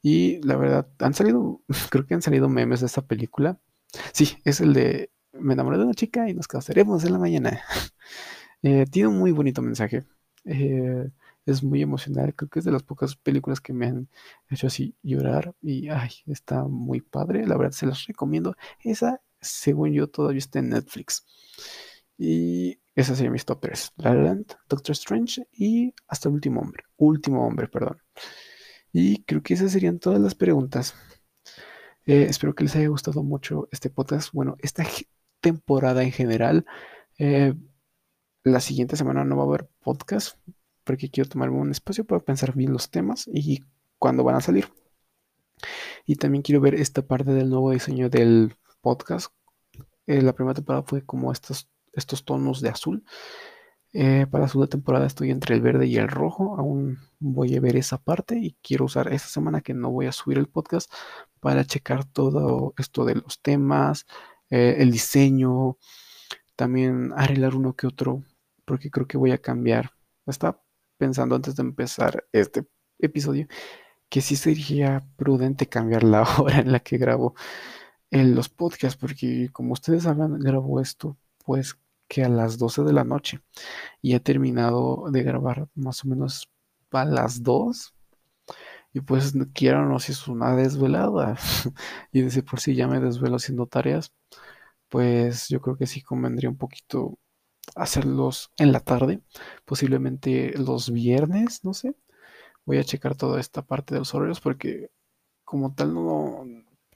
Y 0.02 0.40
la 0.42 0.56
verdad, 0.56 0.88
han 0.98 1.14
salido, 1.14 1.62
creo 1.90 2.06
que 2.06 2.14
han 2.14 2.22
salido 2.22 2.48
memes 2.48 2.80
de 2.80 2.86
esta 2.86 3.02
película. 3.06 3.58
Sí, 4.12 4.38
es 4.44 4.60
el 4.60 4.74
de 4.74 5.10
Me 5.32 5.54
enamoré 5.54 5.78
de 5.78 5.84
una 5.84 5.94
chica 5.94 6.28
y 6.28 6.34
nos 6.34 6.48
casaremos 6.48 7.04
en 7.04 7.12
la 7.12 7.18
mañana. 7.18 7.60
Eh, 8.64 8.86
tiene 8.90 9.08
un 9.08 9.18
muy 9.18 9.32
bonito 9.32 9.60
mensaje. 9.60 10.04
Eh, 10.44 11.10
es 11.46 11.62
muy 11.62 11.82
emocional. 11.82 12.34
Creo 12.34 12.48
que 12.48 12.60
es 12.60 12.64
de 12.64 12.72
las 12.72 12.82
pocas 12.84 13.16
películas 13.16 13.60
que 13.60 13.72
me 13.72 13.86
han 13.86 14.08
hecho 14.50 14.68
así 14.68 14.94
llorar 15.02 15.54
y 15.60 15.88
ay, 15.88 16.10
está 16.26 16.64
muy 16.64 17.00
padre. 17.00 17.46
La 17.46 17.56
verdad 17.56 17.72
se 17.72 17.86
las 17.86 18.06
recomiendo. 18.06 18.54
Esa, 18.84 19.20
según 19.40 19.92
yo, 19.92 20.08
todavía 20.08 20.38
está 20.38 20.60
en 20.60 20.70
Netflix. 20.70 21.24
Y 22.16 22.78
esa 22.94 23.14
sería 23.16 23.30
mis 23.30 23.44
top 23.44 23.60
3. 23.62 23.92
La 23.96 24.14
Land, 24.14 24.54
Doctor 24.68 24.92
Strange 24.92 25.46
y 25.52 25.94
hasta 26.08 26.28
el 26.28 26.34
último 26.36 26.60
hombre. 26.60 26.84
Último 26.96 27.46
hombre, 27.46 27.68
perdón. 27.68 27.98
Y 28.92 29.22
creo 29.24 29.42
que 29.42 29.54
esas 29.54 29.72
serían 29.72 29.98
todas 29.98 30.20
las 30.20 30.34
preguntas. 30.34 30.94
Eh, 32.04 32.26
espero 32.28 32.54
que 32.54 32.64
les 32.64 32.76
haya 32.76 32.88
gustado 32.88 33.22
mucho 33.22 33.68
este 33.72 33.90
podcast. 33.90 34.32
Bueno, 34.32 34.56
esta 34.60 34.84
temporada 35.40 36.02
en 36.02 36.12
general. 36.12 36.66
Eh, 37.18 37.54
la 38.44 38.60
siguiente 38.60 38.96
semana 38.96 39.24
no 39.24 39.36
va 39.36 39.44
a 39.44 39.46
haber 39.46 39.68
podcast 39.80 40.36
porque 40.84 41.10
quiero 41.10 41.28
tomarme 41.28 41.58
un 41.58 41.70
espacio 41.70 42.04
para 42.04 42.20
pensar 42.20 42.54
bien 42.54 42.72
los 42.72 42.90
temas 42.90 43.28
y 43.32 43.60
cuándo 43.98 44.24
van 44.24 44.36
a 44.36 44.40
salir. 44.40 44.68
Y 46.06 46.16
también 46.16 46.42
quiero 46.42 46.60
ver 46.60 46.74
esta 46.74 47.02
parte 47.02 47.32
del 47.32 47.50
nuevo 47.50 47.70
diseño 47.70 48.10
del 48.10 48.56
podcast. 48.80 49.32
Eh, 50.06 50.22
la 50.22 50.32
primera 50.32 50.54
temporada 50.54 50.82
fue 50.82 51.04
como 51.04 51.30
estos, 51.30 51.68
estos 51.92 52.24
tonos 52.24 52.60
de 52.60 52.70
azul. 52.70 53.04
Eh, 53.94 54.26
para 54.30 54.44
la 54.44 54.48
segunda 54.48 54.70
temporada 54.70 55.06
estoy 55.06 55.30
entre 55.30 55.54
el 55.54 55.60
verde 55.60 55.86
y 55.86 55.96
el 55.96 56.08
rojo. 56.08 56.56
Aún 56.58 56.98
voy 57.18 57.56
a 57.56 57.60
ver 57.60 57.76
esa 57.76 57.98
parte 57.98 58.38
y 58.38 58.56
quiero 58.62 58.86
usar 58.86 59.12
esta 59.12 59.28
semana 59.28 59.60
que 59.60 59.74
no 59.74 59.90
voy 59.90 60.06
a 60.06 60.12
subir 60.12 60.38
el 60.38 60.48
podcast 60.48 60.90
para 61.40 61.64
checar 61.64 62.04
todo 62.04 62.74
esto 62.78 63.04
de 63.04 63.16
los 63.16 63.40
temas, 63.42 64.06
eh, 64.50 64.76
el 64.78 64.90
diseño, 64.90 65.78
también 66.56 67.12
arreglar 67.16 67.54
uno 67.54 67.74
que 67.74 67.86
otro, 67.86 68.22
porque 68.64 68.90
creo 68.90 69.06
que 69.06 69.18
voy 69.18 69.32
a 69.32 69.38
cambiar. 69.38 69.92
Está 70.26 70.60
pensando 70.98 71.34
antes 71.34 71.56
de 71.56 71.62
empezar 71.62 72.24
este 72.32 72.66
episodio 72.98 73.46
que 74.08 74.20
sí 74.20 74.36
sería 74.36 75.02
prudente 75.16 75.68
cambiar 75.68 76.04
la 76.04 76.22
hora 76.38 76.60
en 76.60 76.72
la 76.72 76.80
que 76.80 76.98
grabo 76.98 77.34
en 78.10 78.34
los 78.34 78.48
podcasts, 78.48 78.96
porque 78.98 79.50
como 79.52 79.72
ustedes 79.72 80.04
saben, 80.04 80.38
grabo 80.38 80.80
esto 80.80 81.16
pues 81.44 81.78
que 82.12 82.22
a 82.24 82.28
las 82.28 82.58
12 82.58 82.82
de 82.82 82.92
la 82.92 83.04
noche 83.04 83.40
y 84.02 84.14
he 84.14 84.20
terminado 84.20 85.06
de 85.10 85.22
grabar 85.22 85.68
más 85.74 86.04
o 86.04 86.08
menos 86.08 86.50
a 86.90 87.06
las 87.06 87.42
2 87.42 87.94
y 88.92 89.00
pues 89.00 89.32
quiero 89.54 89.86
no 89.86 89.98
si 89.98 90.12
es 90.12 90.28
una 90.28 90.54
desvelada 90.54 91.36
y 92.12 92.20
de 92.22 92.42
por 92.42 92.60
sí 92.60 92.74
ya 92.74 92.86
me 92.86 93.00
desvelo 93.00 93.36
haciendo 93.36 93.66
tareas 93.66 94.12
pues 94.90 95.48
yo 95.48 95.60
creo 95.62 95.76
que 95.78 95.86
sí 95.86 96.02
convendría 96.02 96.50
un 96.50 96.58
poquito 96.58 97.18
hacerlos 97.74 98.50
en 98.58 98.72
la 98.72 98.80
tarde, 98.80 99.22
posiblemente 99.64 100.52
los 100.58 100.90
viernes, 100.92 101.64
no 101.64 101.74
sé. 101.74 101.94
Voy 102.66 102.78
a 102.78 102.84
checar 102.84 103.16
toda 103.16 103.40
esta 103.40 103.62
parte 103.62 103.94
de 103.94 104.00
los 104.00 104.14
horarios 104.14 104.40
porque 104.40 104.90
como 105.44 105.74
tal 105.74 105.94
no, 105.94 106.44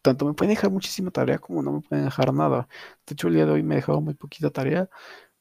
tanto 0.07 0.25
me 0.25 0.35
pueden 0.35 0.55
dejar 0.55 0.71
muchísima 0.71 1.11
tarea 1.11 1.39
como 1.39 1.63
no 1.63 1.73
me 1.73 1.81
pueden 1.81 2.05
dejar 2.05 2.33
nada. 2.33 2.69
De 3.07 3.15
hecho, 3.15 3.29
el 3.29 3.35
día 3.35 3.47
de 3.47 3.53
hoy 3.53 3.63
me 3.65 3.75
he 3.75 3.77
dejado 3.79 4.01
muy 4.01 4.15
poquita 4.15 4.51
tarea, 4.51 4.89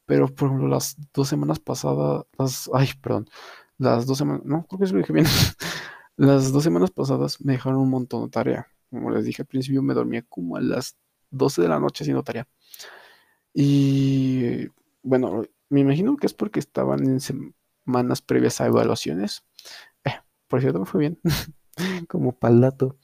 pero 0.05 0.27
por 0.27 0.47
ejemplo 0.47 0.67
las 0.67 0.97
dos 1.13 1.29
semanas 1.29 1.59
pasadas, 1.59 2.25
las, 2.37 2.69
ay, 2.73 2.89
perdón, 3.01 3.29
las 3.77 4.05
dos 4.07 4.17
semanas, 4.17 4.43
no, 4.45 4.65
creo 4.67 4.79
que 4.79 4.87
se 4.87 4.93
lo 4.93 4.99
dije 4.99 5.13
bien. 5.13 5.25
las 6.17 6.51
dos 6.51 6.63
semanas 6.63 6.91
pasadas 6.91 7.39
me 7.41 7.53
dejaron 7.53 7.79
un 7.79 7.89
montón 7.89 8.25
de 8.25 8.29
tarea. 8.31 8.67
Como 8.89 9.11
les 9.11 9.25
dije 9.25 9.43
al 9.43 9.47
principio, 9.47 9.83
me 9.83 9.93
dormía 9.93 10.23
como 10.23 10.57
a 10.57 10.61
las 10.61 10.97
12 11.31 11.61
de 11.61 11.67
la 11.67 11.79
noche 11.79 12.03
haciendo 12.03 12.23
tarea. 12.23 12.47
Y 13.53 14.67
bueno, 15.03 15.43
me 15.69 15.81
imagino 15.81 16.17
que 16.17 16.27
es 16.27 16.33
porque 16.33 16.59
estaban 16.59 17.03
en 17.05 17.19
semanas 17.19 18.21
previas 18.21 18.61
a 18.61 18.67
evaluaciones. 18.67 19.43
Eh, 20.05 20.11
por 20.47 20.61
cierto, 20.61 20.79
me 20.79 20.85
fue 20.85 21.01
bien, 21.01 21.19
como 22.09 22.37
palato. 22.37 22.97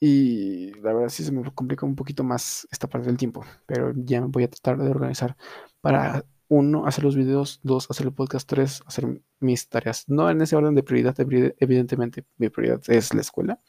Y 0.00 0.72
la 0.80 0.94
verdad 0.94 1.10
sí 1.10 1.22
se 1.22 1.30
me 1.30 1.42
complica 1.52 1.84
un 1.84 1.94
poquito 1.94 2.24
más 2.24 2.66
esta 2.72 2.88
parte 2.88 3.06
del 3.06 3.18
tiempo, 3.18 3.44
pero 3.66 3.92
ya 3.94 4.22
me 4.22 4.28
voy 4.28 4.44
a 4.44 4.50
tratar 4.50 4.78
de 4.78 4.88
organizar 4.90 5.36
para 5.82 6.24
uno, 6.48 6.86
hacer 6.86 7.04
los 7.04 7.14
videos, 7.16 7.60
dos, 7.62 7.86
hacer 7.90 8.06
el 8.06 8.14
podcast, 8.14 8.48
tres, 8.48 8.82
hacer 8.86 9.22
mis 9.38 9.68
tareas. 9.68 10.08
No 10.08 10.30
en 10.30 10.40
ese 10.40 10.56
orden 10.56 10.74
de 10.74 10.82
prioridad, 10.82 11.14
evidentemente 11.18 12.24
mi 12.38 12.48
prioridad 12.48 12.82
es 12.88 13.14
la 13.14 13.20
escuela. 13.20 13.60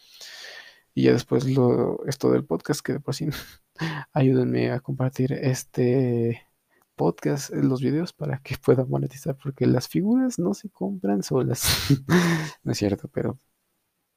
Y 0.94 1.04
ya 1.04 1.14
después 1.14 1.46
lo, 1.46 2.06
esto 2.06 2.32
del 2.32 2.46
podcast, 2.46 2.82
que 2.82 2.94
de 2.94 3.00
por 3.00 3.14
sí 3.14 3.28
ayúdenme 4.14 4.72
a 4.72 4.80
compartir 4.80 5.34
este 5.34 6.48
podcast, 6.96 7.52
los 7.52 7.82
videos 7.82 8.14
para 8.14 8.40
que 8.40 8.58
puedan 8.58 8.90
monetizar, 8.90 9.38
porque 9.42 9.68
las 9.68 9.88
figuras 9.88 10.40
no 10.40 10.54
se 10.54 10.70
compran 10.70 11.24
solas. 11.24 11.88
no 12.64 12.72
es 12.72 12.78
cierto, 12.78 13.10
pero 13.10 13.40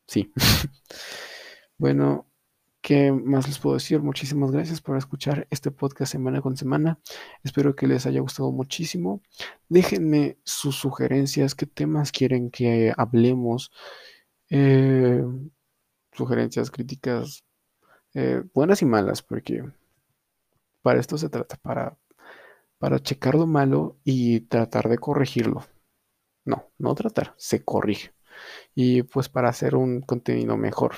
sí. 0.06 0.32
bueno, 1.78 2.26
¿qué 2.80 3.12
más 3.12 3.46
les 3.48 3.58
puedo 3.58 3.74
decir? 3.76 4.00
Muchísimas 4.00 4.50
gracias 4.50 4.80
por 4.80 4.96
escuchar 4.96 5.46
este 5.50 5.70
podcast 5.70 6.12
semana 6.12 6.40
con 6.40 6.56
semana. 6.56 6.98
Espero 7.42 7.74
que 7.76 7.86
les 7.86 8.06
haya 8.06 8.20
gustado 8.20 8.52
muchísimo. 8.52 9.22
Déjenme 9.68 10.38
sus 10.44 10.76
sugerencias, 10.76 11.54
qué 11.54 11.66
temas 11.66 12.12
quieren 12.12 12.50
que 12.50 12.92
hablemos. 12.96 13.70
Eh, 14.50 15.22
sugerencias, 16.12 16.70
críticas, 16.70 17.44
eh, 18.14 18.42
buenas 18.54 18.82
y 18.82 18.86
malas, 18.86 19.22
porque 19.22 19.64
para 20.82 21.00
esto 21.00 21.18
se 21.18 21.28
trata, 21.28 21.56
para 21.56 21.98
para 22.84 22.98
checar 22.98 23.34
lo 23.34 23.46
malo 23.46 23.96
y 24.04 24.40
tratar 24.40 24.90
de 24.90 24.98
corregirlo. 24.98 25.64
No, 26.44 26.70
no 26.76 26.94
tratar, 26.94 27.34
se 27.38 27.64
corrige. 27.64 28.12
Y 28.74 29.04
pues 29.04 29.30
para 29.30 29.48
hacer 29.48 29.74
un 29.74 30.02
contenido 30.02 30.58
mejor. 30.58 30.96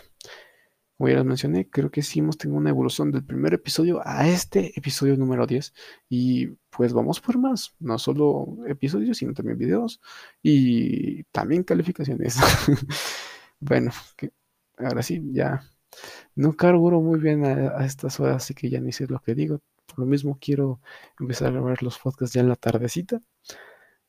Como 0.97 1.09
ya 1.11 1.17
les 1.17 1.25
mencioné, 1.27 1.69
creo 1.69 1.91
que 1.91 2.03
sí 2.03 2.21
hemos 2.21 2.37
una 2.47 2.71
evolución 2.71 3.11
del 3.13 3.25
primer 3.25 3.53
episodio 3.53 4.01
a 4.05 4.27
este 4.29 4.73
episodio 4.79 5.17
número 5.17 5.47
10. 5.47 5.75
Y 6.09 6.47
pues 6.71 6.93
vamos 6.95 7.21
por 7.21 7.39
más. 7.39 7.75
No 7.81 7.99
solo 7.99 8.57
episodios, 8.67 9.19
sino 9.19 9.35
también 9.35 9.59
videos 9.59 10.01
y 10.43 11.25
también 11.25 11.65
calificaciones. 11.65 12.37
bueno, 13.61 13.93
ahora 14.79 15.03
sí, 15.03 15.23
ya 15.33 15.63
no 16.35 16.57
carburo 16.57 17.01
muy 17.01 17.21
bien 17.21 17.45
a, 17.45 17.85
estas 17.85 18.21
horas, 18.21 18.37
así 18.45 18.55
que 18.55 18.71
ya 18.71 18.81
ni 18.81 18.93
sé 18.93 19.07
lo 19.07 19.21
que 19.21 19.35
digo. 19.35 19.61
Por 19.87 20.01
lo 20.01 20.07
mismo 20.07 20.39
quiero 20.41 20.81
empezar 21.21 21.49
a 21.49 21.53
grabar 21.53 21.83
los 21.83 21.99
podcasts 21.99 22.35
ya 22.35 22.41
en 22.43 22.49
la 22.49 22.57
tardecita. 22.57 23.21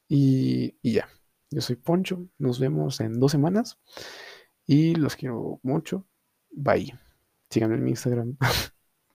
Y, 0.10 0.78
y 0.82 0.94
ya, 0.94 1.10
yo 1.52 1.62
soy 1.62 1.76
Poncho, 1.76 2.28
nos 2.38 2.60
vemos 2.60 3.00
en 3.02 3.20
dos 3.20 3.32
semanas 3.32 3.78
y 4.66 4.96
los 4.96 5.16
quiero 5.16 5.60
mucho. 5.64 6.06
Bye. 6.52 6.94
Síganme 7.50 7.76
en 7.76 7.84
mi 7.84 7.92
Instagram. 7.92 8.38